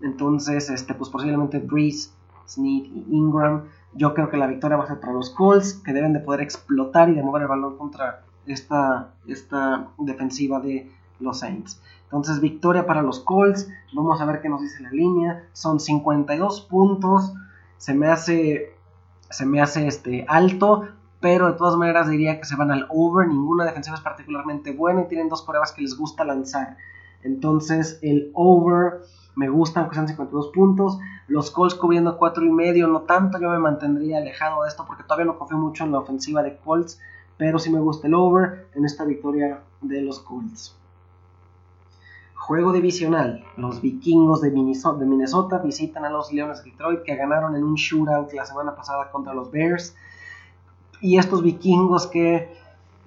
[0.00, 2.10] Entonces, este, pues posiblemente Breeze,
[2.48, 3.62] Snead y Ingram.
[3.94, 6.40] Yo creo que la victoria va a ser para los Colts, que deben de poder
[6.40, 11.80] explotar y de mover el balón contra esta, esta defensiva de los Saints.
[12.04, 13.68] Entonces, victoria para los Colts.
[13.92, 15.44] Vamos a ver qué nos dice la línea.
[15.52, 17.34] Son 52 puntos.
[17.78, 18.74] Se me hace,
[19.30, 20.88] se me hace este, alto,
[21.20, 23.26] pero de todas maneras diría que se van al over.
[23.26, 26.76] Ninguna defensiva es particularmente buena y tienen dos pruebas que les gusta lanzar.
[27.22, 29.00] Entonces, el over
[29.36, 30.98] me gustan, sean 52 puntos.
[31.28, 35.04] Los Colts cubriendo 4 y medio, no tanto, yo me mantendría alejado de esto porque
[35.04, 37.00] todavía no confío mucho en la ofensiva de Colts,
[37.36, 40.74] pero sí me gusta el over en esta victoria de los Colts.
[42.34, 43.44] Juego divisional.
[43.56, 47.64] Los vikingos de Minnesota, de Minnesota, visitan a los Leones de Detroit que ganaron en
[47.64, 49.94] un shootout la semana pasada contra los Bears.
[51.02, 52.56] Y estos vikingos que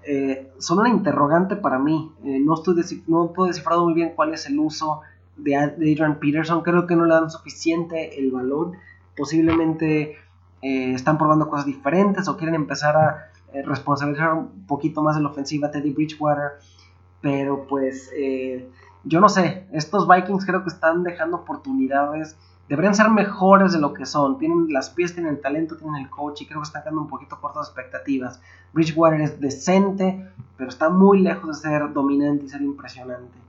[0.03, 2.11] eh, son una interrogante para mí.
[2.23, 2.75] Eh, no, estoy
[3.07, 5.01] no puedo descifrar muy bien cuál es el uso
[5.43, 6.61] de Adrian Peterson.
[6.61, 8.73] Creo que no le dan suficiente el balón.
[9.15, 10.17] Posiblemente
[10.61, 15.21] eh, están probando cosas diferentes o quieren empezar a eh, responsabilizar un poquito más de
[15.21, 16.59] la ofensiva Teddy Bridgewater.
[17.21, 18.69] Pero pues eh,
[19.03, 22.37] yo no sé, estos Vikings creo que están dejando oportunidades.
[22.67, 24.37] Deberían ser mejores de lo que son.
[24.37, 27.07] Tienen las pies, tienen el talento, tienen el coach y creo que están quedando un
[27.07, 28.39] poquito cortas expectativas.
[28.73, 33.48] Bridgewater es decente, pero está muy lejos de ser dominante y ser impresionante.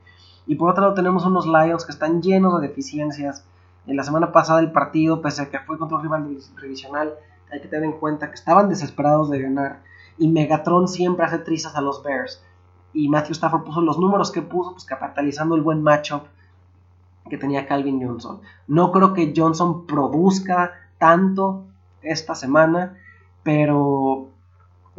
[0.51, 3.45] Y por otro lado tenemos unos Lions que están llenos de deficiencias.
[3.87, 7.15] En la semana pasada el partido, pese a que fue contra un rival revisional,
[7.53, 9.83] hay que tener en cuenta que estaban desesperados de ganar.
[10.19, 12.43] Y Megatron siempre hace trizas a los Bears.
[12.93, 16.25] Y Matthew Stafford puso los números que puso, pues capitalizando el buen matchup
[17.29, 18.41] que tenía Calvin Johnson.
[18.67, 21.63] No creo que Johnson produzca tanto
[22.03, 22.99] esta semana,
[23.45, 24.31] pero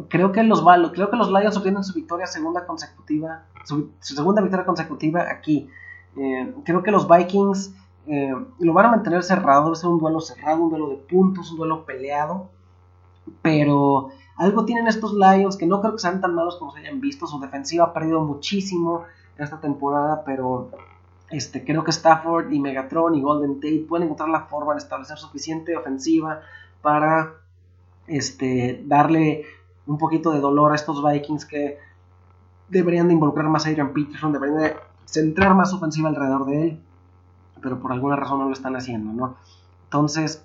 [0.08, 0.62] creo que los
[0.92, 5.68] creo que los Lions obtienen su victoria segunda consecutiva, su, segunda victoria consecutiva aquí.
[6.16, 7.74] Eh, creo que los Vikings
[8.06, 11.50] eh, lo van a mantener cerrado, debe ser un duelo cerrado, un duelo de puntos,
[11.50, 12.50] un duelo peleado,
[13.40, 17.00] pero algo tienen estos Lions que no creo que sean tan malos como se hayan
[17.00, 17.26] visto.
[17.26, 19.04] Su defensiva ha perdido muchísimo
[19.38, 20.70] esta temporada, pero
[21.30, 25.16] este, creo que Stafford y Megatron y Golden Tate pueden encontrar la forma de establecer
[25.18, 26.40] suficiente ofensiva
[26.82, 27.34] para
[28.06, 29.44] este, darle
[29.86, 31.78] un poquito de dolor a estos Vikings que
[32.68, 36.80] deberían de involucrar más a Adrian Peterson, deberían de centrar más ofensiva alrededor de él.
[37.60, 39.36] pero por alguna razón no lo están haciendo, ¿no?
[39.84, 40.44] Entonces,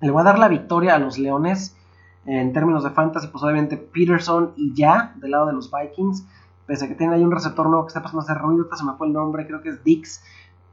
[0.00, 1.76] le voy a dar la victoria a los Leones.
[2.24, 6.26] En términos de fantasy, pues obviamente Peterson y ya, del lado de los Vikings.
[6.66, 8.84] Pese a que tiene ahí un receptor nuevo que está pasando a hacer ruido, se
[8.84, 10.22] me fue el nombre, creo que es Dix.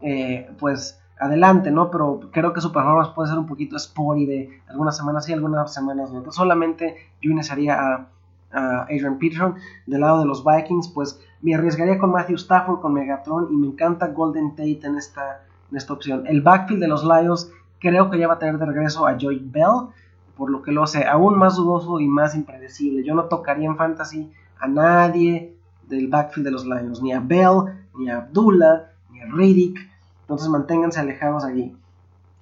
[0.01, 1.89] Eh, pues adelante, ¿no?
[1.91, 5.73] Pero creo que su performance puede ser un poquito sporty de algunas semanas sí, algunas
[5.73, 6.31] semanas no.
[6.31, 8.07] Solamente yo iniciaría a,
[8.51, 9.55] a, Adrian Peterson.
[9.85, 13.67] Del lado de los Vikings, pues me arriesgaría con Matthew Stafford, con Megatron y me
[13.67, 16.25] encanta Golden Tate en esta, en esta opción.
[16.27, 19.39] El backfield de los Lions creo que ya va a tener de regreso a Joy
[19.43, 19.89] Bell,
[20.35, 23.03] por lo que lo hace aún más dudoso y más impredecible.
[23.03, 25.55] Yo no tocaría en fantasy a nadie
[25.87, 29.77] del backfield de los Lions, ni a Bell, ni a Abdullah, ni a Riddick.
[30.25, 31.75] Entonces manténganse alejados allí.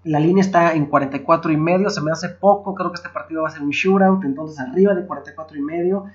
[0.05, 3.43] La línea está en 44 y medio, se me hace poco, creo que este partido
[3.43, 6.05] va a ser un shootout, entonces arriba de 44 y medio.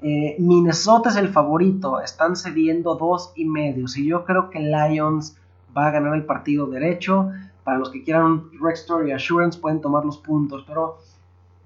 [0.00, 3.86] Eh, Minnesota es el favorito, están cediendo 2 y medio.
[3.86, 5.36] Si yo creo que Lions
[5.76, 7.30] va a ganar el partido derecho,
[7.62, 10.98] para los que quieran Rex Story Assurance pueden tomar los puntos, pero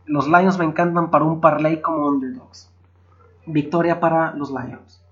[0.04, 2.70] los Lions me encantan para un parlay como underdogs.
[3.46, 5.02] Victoria para los Lions.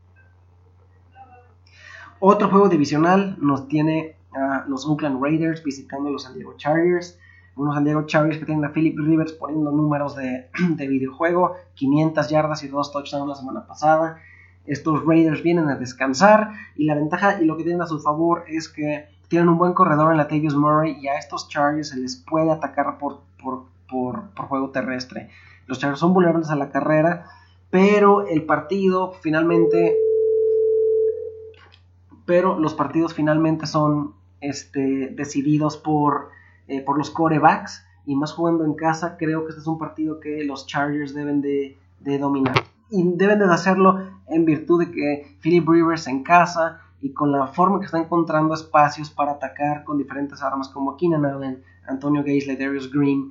[2.21, 4.17] Otro juego divisional nos tiene
[4.67, 7.19] los Oakland Raiders visitando a los San Diego Chargers.
[7.57, 12.29] Unos San Diego Chargers que tienen a Philip Rivers poniendo números de, de videojuego, 500
[12.29, 14.19] yardas y 2 touchdowns la semana pasada.
[14.67, 18.45] Estos Raiders vienen a descansar y la ventaja y lo que tienen a su favor
[18.49, 21.99] es que tienen un buen corredor en la Latavius Murray y a estos Chargers se
[21.99, 23.67] les puede atacar por, por,
[24.49, 25.29] juego terrestre.
[25.67, 27.27] Los Chargers son vulnerables a la carrera,
[27.71, 29.97] pero el partido finalmente...
[32.27, 34.15] Pero los partidos finalmente son
[34.49, 36.31] este, decididos por,
[36.69, 40.21] eh, por los corebacks y más jugando en casa, creo que este es un partido
[40.21, 41.79] que los Chargers deben de,
[42.19, 42.55] dominar.
[42.91, 47.47] Y deben de hacerlo en virtud de que Philip Rivers en casa y con la
[47.47, 52.47] forma que está encontrando espacios para atacar con diferentes armas como Keenan Allen, Antonio Gates,
[52.47, 53.31] Darius Green,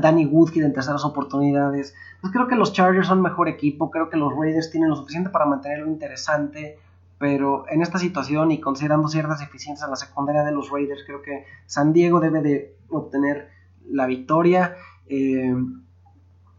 [0.00, 1.94] Danny Woodhead en terceras oportunidades.
[2.20, 5.30] Pues creo que los Chargers son mejor equipo, creo que los Raiders tienen lo suficiente
[5.30, 6.78] para mantenerlo interesante,
[7.22, 11.22] pero en esta situación y considerando ciertas eficiencias en la secundaria de los Raiders, creo
[11.22, 13.48] que San Diego debe de obtener
[13.88, 14.74] la victoria.
[15.06, 15.54] Eh,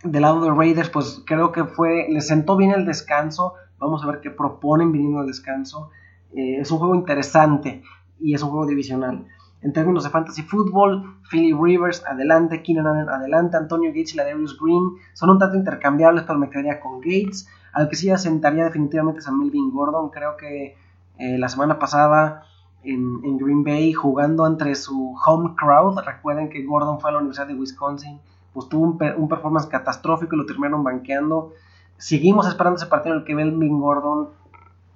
[0.06, 3.56] del lado de Raiders, pues creo que fue, le sentó bien el descanso.
[3.78, 5.90] Vamos a ver qué proponen viniendo al descanso.
[6.34, 7.84] Eh, es un juego interesante
[8.22, 9.28] y es un juego divisional.
[9.64, 14.26] En términos de fantasy football, Philly Rivers adelante, Keenan Allen adelante, Antonio Gates y la
[14.26, 17.48] Darius Green son un tanto intercambiables, pero me quedaría con Gates.
[17.72, 20.10] Al que sí asentaría definitivamente es a Melvin Gordon.
[20.10, 20.76] Creo que
[21.18, 22.44] eh, la semana pasada
[22.84, 27.48] en, Green Bay jugando entre su home crowd, recuerden que Gordon fue a la Universidad
[27.48, 28.20] de Wisconsin,
[28.54, 31.54] pues tuvo un, un performance catastrófico y lo terminaron banqueando.
[31.98, 34.28] Seguimos esperando ese partido en el que Melvin Gordon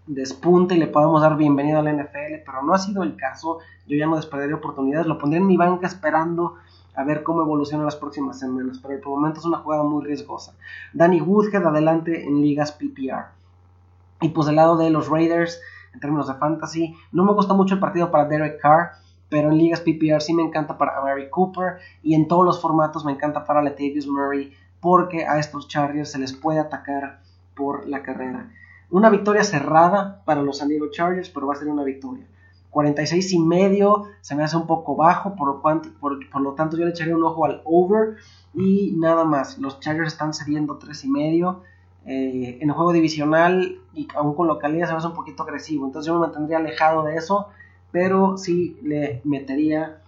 [0.07, 3.59] despunte y le podamos dar bienvenida al NFL, pero no ha sido el caso.
[3.85, 6.55] Yo ya no desperdiría oportunidades, lo pondría en mi banca esperando
[6.95, 10.03] a ver cómo evoluciona las próximas semanas, pero por el momento es una jugada muy
[10.03, 10.55] riesgosa.
[10.93, 13.27] Danny Woodhead adelante en ligas PPR.
[14.21, 15.61] Y pues del lado de los Raiders,
[15.93, 18.93] en términos de fantasy, no me gusta mucho el partido para Derek Carr,
[19.29, 23.05] pero en ligas PPR sí me encanta para Mary Cooper y en todos los formatos
[23.05, 27.19] me encanta para Latavius Murray porque a estos Chargers se les puede atacar
[27.55, 28.49] por la carrera.
[28.89, 32.25] Una victoria cerrada para los San Diego Chargers, pero va a ser una victoria.
[32.69, 36.85] 46 y medio se me hace un poco bajo, por lo, por, lo tanto yo
[36.85, 38.17] le echaría un ojo al over
[38.53, 39.57] y nada más.
[39.57, 41.63] Los Chargers están cediendo 3 y medio.
[42.05, 45.85] Eh, en el juego divisional y aún con localidad se me hace un poquito agresivo,
[45.85, 47.49] entonces yo me mantendría alejado de eso,
[47.91, 49.99] pero sí le metería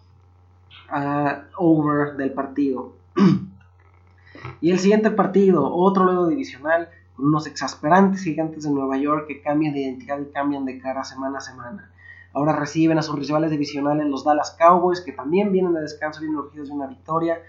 [0.89, 2.93] a over del partido.
[4.61, 6.87] y el siguiente partido, otro juego divisional,
[7.19, 11.39] unos exasperantes gigantes de Nueva York que cambian de identidad y cambian de cara semana
[11.39, 11.91] a semana.
[12.33, 16.39] Ahora reciben a sus rivales divisionales los Dallas Cowboys, que también vienen de descanso, vienen
[16.39, 17.39] urgidos de una victoria,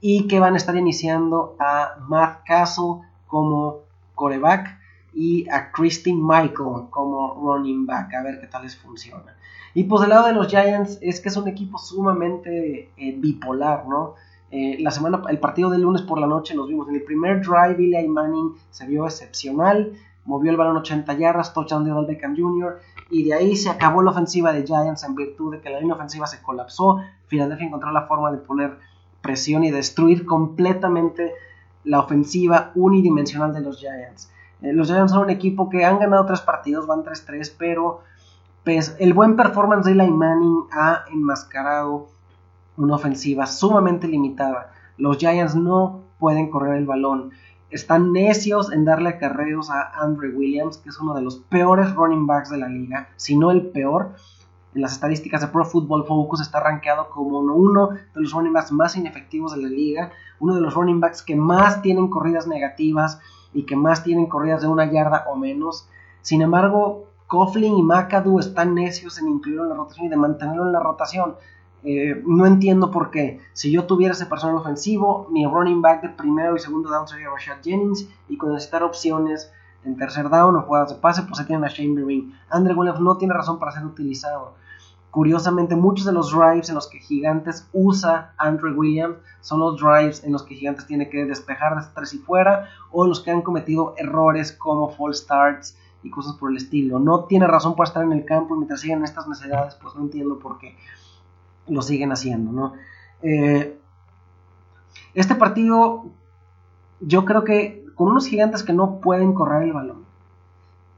[0.00, 3.80] y que van a estar iniciando a Matt Castle como
[4.14, 4.78] coreback
[5.14, 9.34] y a Christine Michael como running back, a ver qué tal les funciona.
[9.74, 13.86] Y pues del lado de los Giants es que es un equipo sumamente eh, bipolar,
[13.86, 14.14] ¿no?
[14.50, 17.40] Eh, la semana, el partido del lunes por la noche nos vimos en el primer
[17.40, 19.92] drive, Eli Manning se vio excepcional,
[20.24, 22.78] movió el balón 80 yardas, touchdown de Odell Beckham Jr.
[23.10, 25.94] y de ahí se acabó la ofensiva de Giants en virtud de que la línea
[25.94, 26.98] ofensiva se colapsó.
[27.26, 28.78] Philadelphia encontró la forma de poner
[29.20, 31.32] presión y destruir completamente
[31.84, 34.30] la ofensiva unidimensional de los Giants.
[34.62, 38.00] Eh, los Giants son un equipo que han ganado tres partidos, van 3-3, pero
[38.64, 42.08] pues, el buen performance de Eli Manning ha enmascarado
[42.76, 44.72] una ofensiva sumamente limitada.
[44.98, 47.30] Los Giants no pueden correr el balón.
[47.70, 52.26] Están necios en darle acarreos a Andre Williams, que es uno de los peores running
[52.26, 54.14] backs de la liga, si no el peor.
[54.74, 58.72] en las estadísticas de Pro Football Focus está rankeado como uno de los running backs
[58.72, 63.18] más inefectivos de la liga, uno de los running backs que más tienen corridas negativas
[63.54, 65.88] y que más tienen corridas de una yarda o menos.
[66.20, 70.66] Sin embargo, Coughlin y McAdoo están necios en incluirlo en la rotación y de mantenerlo
[70.66, 71.36] en la rotación.
[71.88, 73.38] Eh, no entiendo por qué.
[73.52, 77.30] Si yo tuviera ese personal ofensivo, mi running back de primero y segundo down sería
[77.30, 79.52] Rashad Jennings y con necesitar opciones
[79.84, 82.32] en tercer down o jugadas de pase, pues se tienen a Shane Ring.
[82.50, 84.54] Andre Williams no tiene razón para ser utilizado.
[85.12, 90.24] Curiosamente, muchos de los drives en los que Gigantes usa Andrew Williams son los drives
[90.24, 93.30] en los que Gigantes tiene que despejar de tres y fuera o en los que
[93.30, 96.98] han cometido errores como false starts y cosas por el estilo.
[96.98, 100.02] No tiene razón para estar en el campo y mientras sigan estas necesidades, pues no
[100.02, 100.74] entiendo por qué
[101.68, 102.74] lo siguen haciendo, ¿no?
[103.22, 103.78] Eh,
[105.14, 106.06] este partido,
[107.00, 110.04] yo creo que con unos gigantes que no pueden correr el balón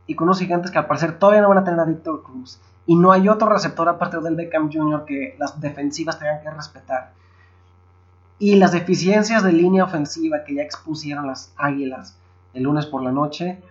[0.07, 2.61] y con unos gigantes que al parecer todavía no van a tener a Victor Cruz
[2.87, 5.05] y no hay otro receptor aparte del Beckham Jr.
[5.05, 7.13] que las defensivas tengan que respetar.
[8.39, 12.19] Y las deficiencias de línea ofensiva que ya expusieron las Águilas
[12.55, 13.63] el lunes por la noche,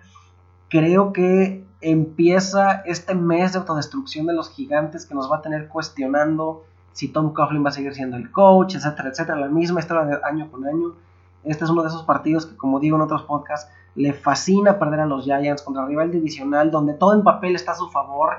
[0.70, 5.68] creo que empieza este mes de autodestrucción de los gigantes que nos va a tener
[5.68, 6.66] cuestionando
[6.98, 10.18] si Tom Coughlin va a seguir siendo el coach, etcétera, etcétera, la misma historia de
[10.24, 10.96] año con año.
[11.44, 15.02] Este es uno de esos partidos que, como digo en otros podcasts, le fascina perder
[15.02, 18.38] a los Giants contra el rival divisional, donde todo en papel está a su favor,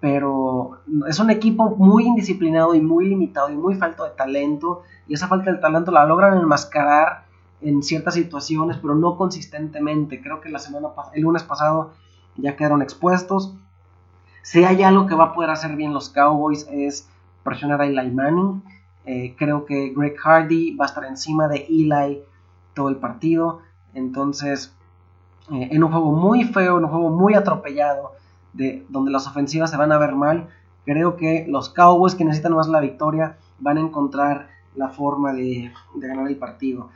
[0.00, 5.14] pero es un equipo muy indisciplinado y muy limitado y muy falto de talento, y
[5.14, 7.26] esa falta de talento la logran enmascarar
[7.60, 10.20] en ciertas situaciones, pero no consistentemente.
[10.20, 11.92] Creo que la semana el lunes pasado
[12.34, 13.54] ya quedaron expuestos.
[14.42, 17.08] Si hay algo que va a poder hacer bien los Cowboys es
[17.46, 18.62] presionar a Eli Manning.
[19.06, 22.22] Eh, creo que Greg Hardy va a estar encima de Eli
[22.74, 23.60] todo el partido.
[23.94, 24.74] Entonces,
[25.50, 28.12] eh, en un juego muy feo, en un juego muy atropellado,
[28.52, 30.48] de donde las ofensivas se van a ver mal,
[30.84, 35.72] creo que los Cowboys que necesitan más la victoria van a encontrar la forma de,
[35.94, 36.90] ganar el partido.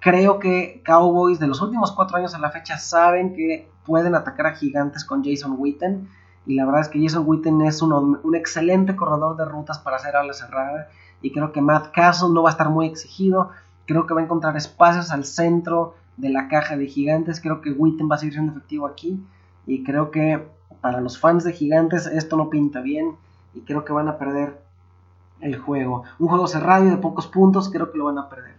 [0.00, 4.46] Creo que Cowboys de los últimos cuatro años a la fecha saben que pueden atacar
[4.46, 6.08] a gigantes con Jason Witten.
[6.46, 10.14] Y la verdad es que Jason Witten es un, excelente corredor de rutas para hacer
[10.16, 10.88] ala cerrada.
[11.22, 13.50] Y creo que Matt Castle no va a estar muy exigido.
[13.86, 17.40] Creo que va a encontrar espacios al centro de la caja de gigantes.
[17.40, 19.24] Creo que Witten va a seguir siendo efectivo aquí.
[19.66, 20.46] Y creo que
[20.80, 23.16] para los fans de gigantes esto no pinta bien.
[23.54, 24.62] Y creo que van a perder
[25.40, 26.04] el juego.
[26.18, 28.54] Un juego cerrado y de pocos puntos, creo que lo van a perder.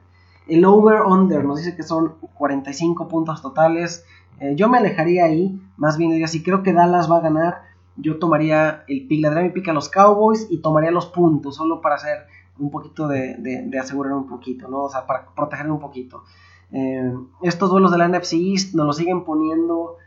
[0.48, 4.06] El over-under nos dice que son 45 puntos totales.
[4.40, 5.60] Eh, yo me alejaría ahí.
[5.78, 7.62] Más bien diría, si creo que Dallas va a ganar,
[7.98, 11.56] yo tomaría el pick, le daría mi pick a los Cowboys y tomaría los puntos,
[11.56, 12.28] solo para hacer
[12.58, 14.84] un poquito de, asegurar un poquito, ¿no?
[14.84, 16.24] O sea, para proteger un poquito.
[16.72, 19.98] Eh, estos duelos de la NFC East nos lo siguen poniendo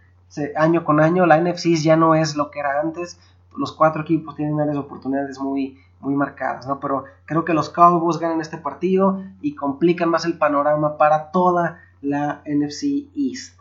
[0.57, 1.27] año con año.
[1.27, 3.19] La NFC East ya no es lo que era antes.
[3.57, 6.81] Los cuatro equipos tienen áreas de oportunidades muy, muy marcadas, ¿no?
[6.81, 11.81] Pero creo que los Cowboys ganan este partido y complican más el panorama para toda
[12.01, 13.58] la NFC East.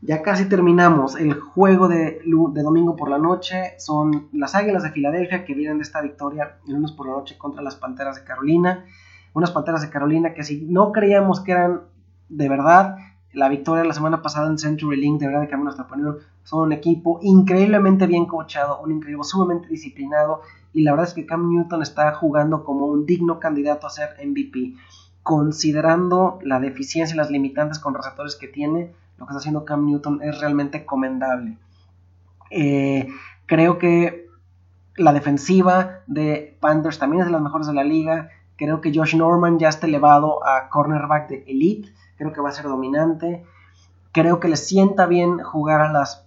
[0.00, 3.74] Ya casi terminamos el juego de, de, domingo por la noche.
[3.78, 7.36] Son las Águilas de Filadelfia que vienen de esta victoria el lunes por la noche
[7.36, 8.84] contra las Panteras de Carolina
[9.34, 11.82] unas Panteras de Carolina que si no creíamos que eran
[12.28, 12.96] de verdad,
[13.32, 16.72] la victoria la semana pasada en Century Link, de verdad de nuestra opinión, son un
[16.72, 20.42] equipo increíblemente bien coachado, un increíble, sumamente disciplinado,
[20.72, 24.10] y la verdad es que Cam Newton está jugando como un digno candidato a ser
[24.22, 24.74] MVP.
[25.22, 29.84] Considerando la deficiencia y las limitantes con receptores que tiene, lo que está haciendo Cam
[29.84, 31.58] Newton es realmente comendable.
[32.50, 33.08] Eh,
[33.46, 34.28] creo que
[34.96, 38.30] la defensiva de Panthers también es de las mejores de la liga.
[38.56, 41.92] Creo que Josh Norman ya está elevado a cornerback de elite.
[42.16, 43.44] Creo que va a ser dominante.
[44.12, 46.26] Creo que le sienta bien jugar a las,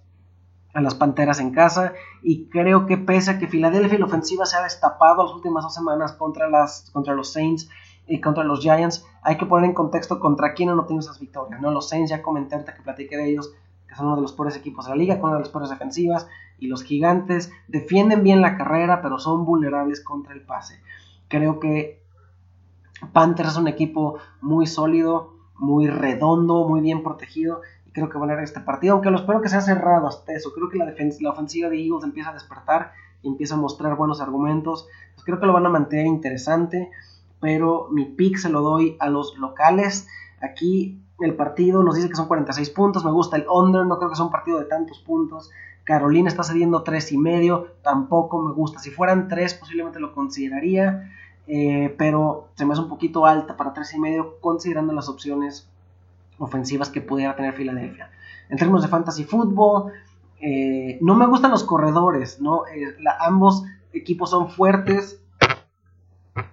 [0.74, 1.94] a las Panteras en casa.
[2.22, 5.74] Y creo que pese a que Filadelfia la ofensiva se ha destapado las últimas dos
[5.74, 7.68] semanas contra, las, contra los Saints
[8.06, 11.60] y contra los Giants, hay que poner en contexto contra quién han obtenido esas victorias.
[11.60, 11.70] ¿no?
[11.70, 13.54] Los Saints, ya comenté ahorita que platiqué de ellos,
[13.88, 15.70] que son uno de los peores equipos de la liga, con una de las peores
[15.70, 16.26] defensivas.
[16.58, 20.80] Y los gigantes defienden bien la carrera, pero son vulnerables contra el pase.
[21.28, 22.02] Creo que
[23.12, 27.62] Panthers es un equipo muy sólido, muy redondo, muy bien protegido.
[27.86, 30.32] Y creo que va a ganar este partido, aunque lo espero que sea cerrado hasta
[30.32, 30.52] eso.
[30.54, 32.92] Creo que la, la ofensiva de Eagles empieza a despertar
[33.22, 34.88] y empieza a mostrar buenos argumentos.
[35.14, 36.90] Pues creo que lo van a mantener interesante,
[37.42, 40.06] pero mi pick se lo doy a los locales.
[40.40, 44.08] Aquí el partido nos dice que son 46 puntos, me gusta el under, no creo
[44.08, 45.50] que sea un partido de tantos puntos.
[45.84, 48.78] Carolina está cediendo 3 y medio, tampoco me gusta.
[48.78, 51.10] Si fueran 3 posiblemente lo consideraría.
[51.48, 55.68] Eh, pero se me hace un poquito alta para tres y medio considerando las opciones
[56.38, 58.10] ofensivas que pudiera tener Filadelfia.
[58.48, 59.92] En términos de fantasy fútbol,
[60.44, 62.66] Eh, no me gustan los corredores, ¿no?
[62.66, 63.62] Eh, ambos
[63.92, 65.21] equipos son fuertes.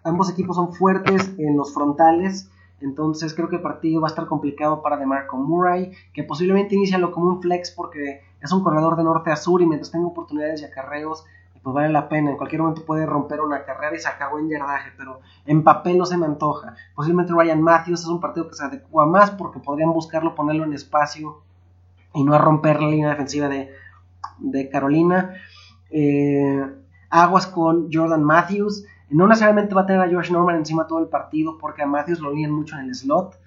[0.03, 2.49] Ambos equipos son fuertes en los frontales.
[2.81, 6.99] Entonces creo que el partido va a estar complicado para DeMarco Murray, que posiblemente inicia
[7.11, 10.61] como un flex porque es un corredor de norte a sur y mientras tenga oportunidades
[10.61, 11.25] y acarreos,
[11.61, 12.31] pues vale la pena.
[12.31, 15.97] En cualquier momento puede romper una carrera y se acabó en yardaje, pero en papel
[15.97, 16.75] no se me antoja.
[16.95, 20.73] Posiblemente Ryan Matthews es un partido que se adecua más porque podrían buscarlo, ponerlo en
[20.73, 21.41] espacio
[22.13, 25.35] y no a romper la línea defensiva de, Carolina.
[25.89, 26.65] Eh,
[27.09, 28.85] aguas con Jordan Matthews.
[29.09, 32.19] No necesariamente va a tener a Josh Norman encima todo el partido porque a Matthews
[32.19, 33.39] lo lían mucho en el slot.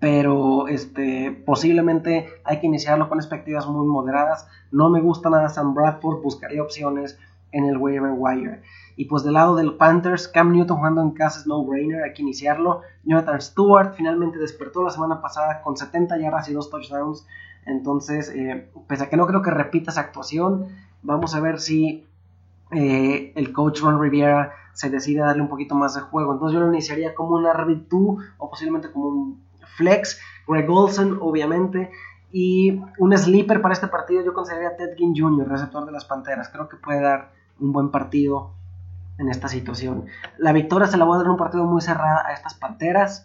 [0.00, 4.48] Pero este, posiblemente hay que iniciarlo con expectativas muy moderadas.
[4.72, 7.18] No me gusta nada Sam Bradford, buscaría opciones
[7.52, 8.62] en el waiver wire.
[8.96, 12.22] Y pues del lado del Panthers, Cam Newton jugando en casa es no-brainer, hay que
[12.22, 12.80] iniciarlo.
[13.04, 17.26] Jonathan Stewart finalmente despertó la semana pasada con 70 yardas y 2 touchdowns.
[17.66, 20.68] Entonces, eh, pese a que no creo que repita esa actuación,
[21.02, 22.06] vamos a ver si
[22.72, 26.32] eh, el coach Ron Riviera se decide darle un poquito más de juego.
[26.32, 29.42] Entonces yo lo iniciaría como un RB2 o posiblemente como un
[29.76, 30.20] flex.
[30.46, 31.90] Greg Olsen, obviamente.
[32.32, 36.50] Y un sleeper para este partido yo consideraría Ted Ginn Jr., receptor de las Panteras.
[36.50, 38.52] Creo que puede dar un buen partido
[39.18, 40.06] en esta situación.
[40.36, 43.24] La victoria se la voy a dar en un partido muy cerrado a estas Panteras.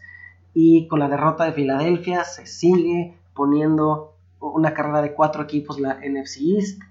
[0.54, 5.96] Y con la derrota de Filadelfia se sigue poniendo una carrera de cuatro equipos la
[5.96, 6.82] NFC East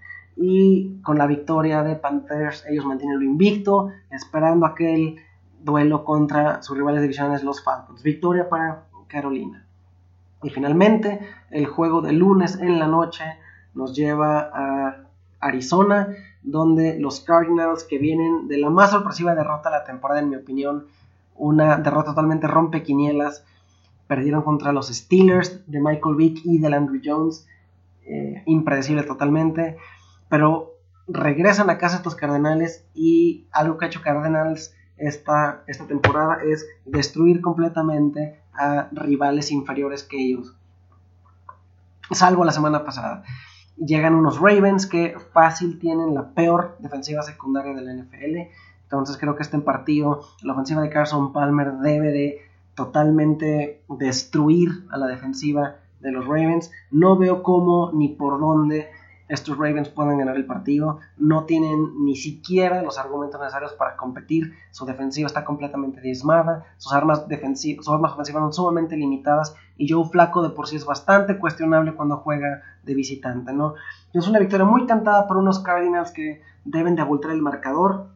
[0.42, 5.16] y con la victoria de Panthers ellos mantienen lo invicto, esperando aquel
[5.62, 8.02] duelo contra sus rivales divisionales los Falcons.
[8.02, 9.66] Victoria para Carolina.
[10.42, 11.20] Y finalmente,
[11.50, 13.24] el juego de lunes en la noche
[13.74, 15.04] nos lleva a
[15.40, 16.08] Arizona,
[16.42, 20.36] donde los Cardinals, que vienen de la más sorpresiva derrota de la temporada, en mi
[20.36, 20.86] opinión,
[21.34, 23.44] una derrota totalmente rompequinielas,
[24.06, 27.46] perdieron contra los Steelers de Michael Vick y de Andrew Jones,
[28.06, 29.76] eh, impredecible totalmente
[30.30, 30.76] pero
[31.06, 36.66] regresan a casa estos Cardenales y algo que ha hecho Cardenales esta, esta temporada es
[36.86, 40.54] destruir completamente a rivales inferiores que ellos.
[42.10, 43.24] Salvo la semana pasada.
[43.76, 48.52] Llegan unos Ravens que fácil tienen la peor defensiva secundaria de la NFL.
[48.84, 52.38] Entonces creo que este partido, la ofensiva de Carson Palmer debe de
[52.74, 56.70] totalmente destruir a la defensiva de los Ravens.
[56.90, 58.90] No veo cómo ni por dónde
[59.30, 64.54] estos Ravens pueden ganar el partido, no tienen ni siquiera los argumentos necesarios para competir,
[64.72, 69.54] su defensiva está completamente diezmada, sus armas, defensivas, ofensivas son sumamente limitadas.
[69.76, 73.74] Y Joe Flaco de por sí es bastante cuestionable cuando juega de visitante, ¿no?
[74.12, 78.08] Es una victoria muy cantada por unos Cardinals que deben de abultar el marcador,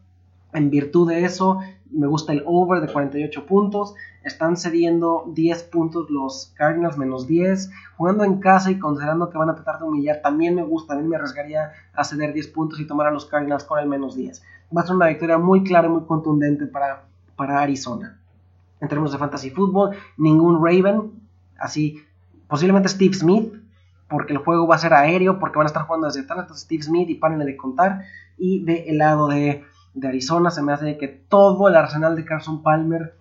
[0.54, 1.58] en virtud de eso,
[1.90, 3.94] me gusta el over de 48 puntos.
[4.22, 7.70] Están cediendo 10 puntos los Cardinals menos 10.
[7.96, 10.94] Jugando en casa y considerando que van a tratar de humillar, también me gusta.
[10.94, 14.16] También me arriesgaría a ceder 10 puntos y tomar a los Cardinals con el menos
[14.16, 14.42] 10.
[14.76, 17.04] Va a ser una victoria muy clara y muy contundente para,
[17.36, 18.18] para Arizona.
[18.80, 21.12] En términos de fantasy football, ningún Raven.
[21.58, 22.02] Así,
[22.48, 23.52] posiblemente Steve Smith,
[24.08, 26.40] porque el juego va a ser aéreo, porque van a estar jugando desde atrás.
[26.40, 28.04] Entonces, Steve Smith y párenle de contar.
[28.36, 29.64] Y del lado de
[29.94, 33.14] de Arizona, se me hace que todo el arsenal de Carson Palmer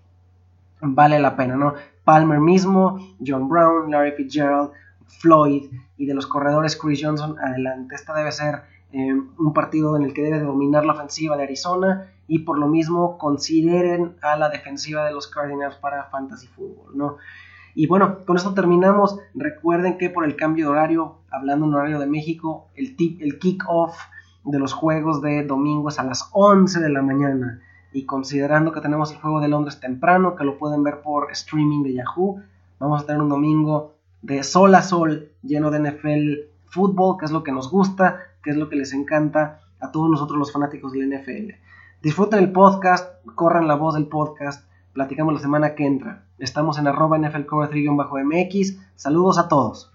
[0.82, 1.76] vale la pena, ¿no?
[2.04, 4.72] Palmer mismo, John Brown, Larry Fitzgerald,
[5.06, 7.96] Floyd y de los corredores Chris Johnson adelante.
[7.96, 12.10] Esta debe ser eh, un partido en el que debe dominar la ofensiva de Arizona
[12.28, 17.18] y por lo mismo consideren a la defensiva de los Cardinals para fantasy football, ¿no?
[17.76, 19.18] Y bueno, con esto terminamos.
[19.34, 23.98] Recuerden que por el cambio de horario, hablando en horario de México, el, el kick-off
[24.44, 27.62] de los juegos de domingos a las 11 de la mañana.
[27.92, 31.84] Y considerando que tenemos el juego de Londres temprano, que lo pueden ver por streaming
[31.84, 32.42] de Yahoo,
[32.80, 37.32] vamos a tener un domingo de sol a sol lleno de NFL fútbol, que es
[37.32, 40.92] lo que nos gusta, que es lo que les encanta a todos nosotros los fanáticos
[40.92, 41.54] del NFL.
[42.02, 46.26] Disfruten el podcast, corran la voz del podcast, platicamos la semana que entra.
[46.40, 48.78] Estamos en arroba NFL Cover 3-MX.
[48.96, 49.93] Saludos a todos.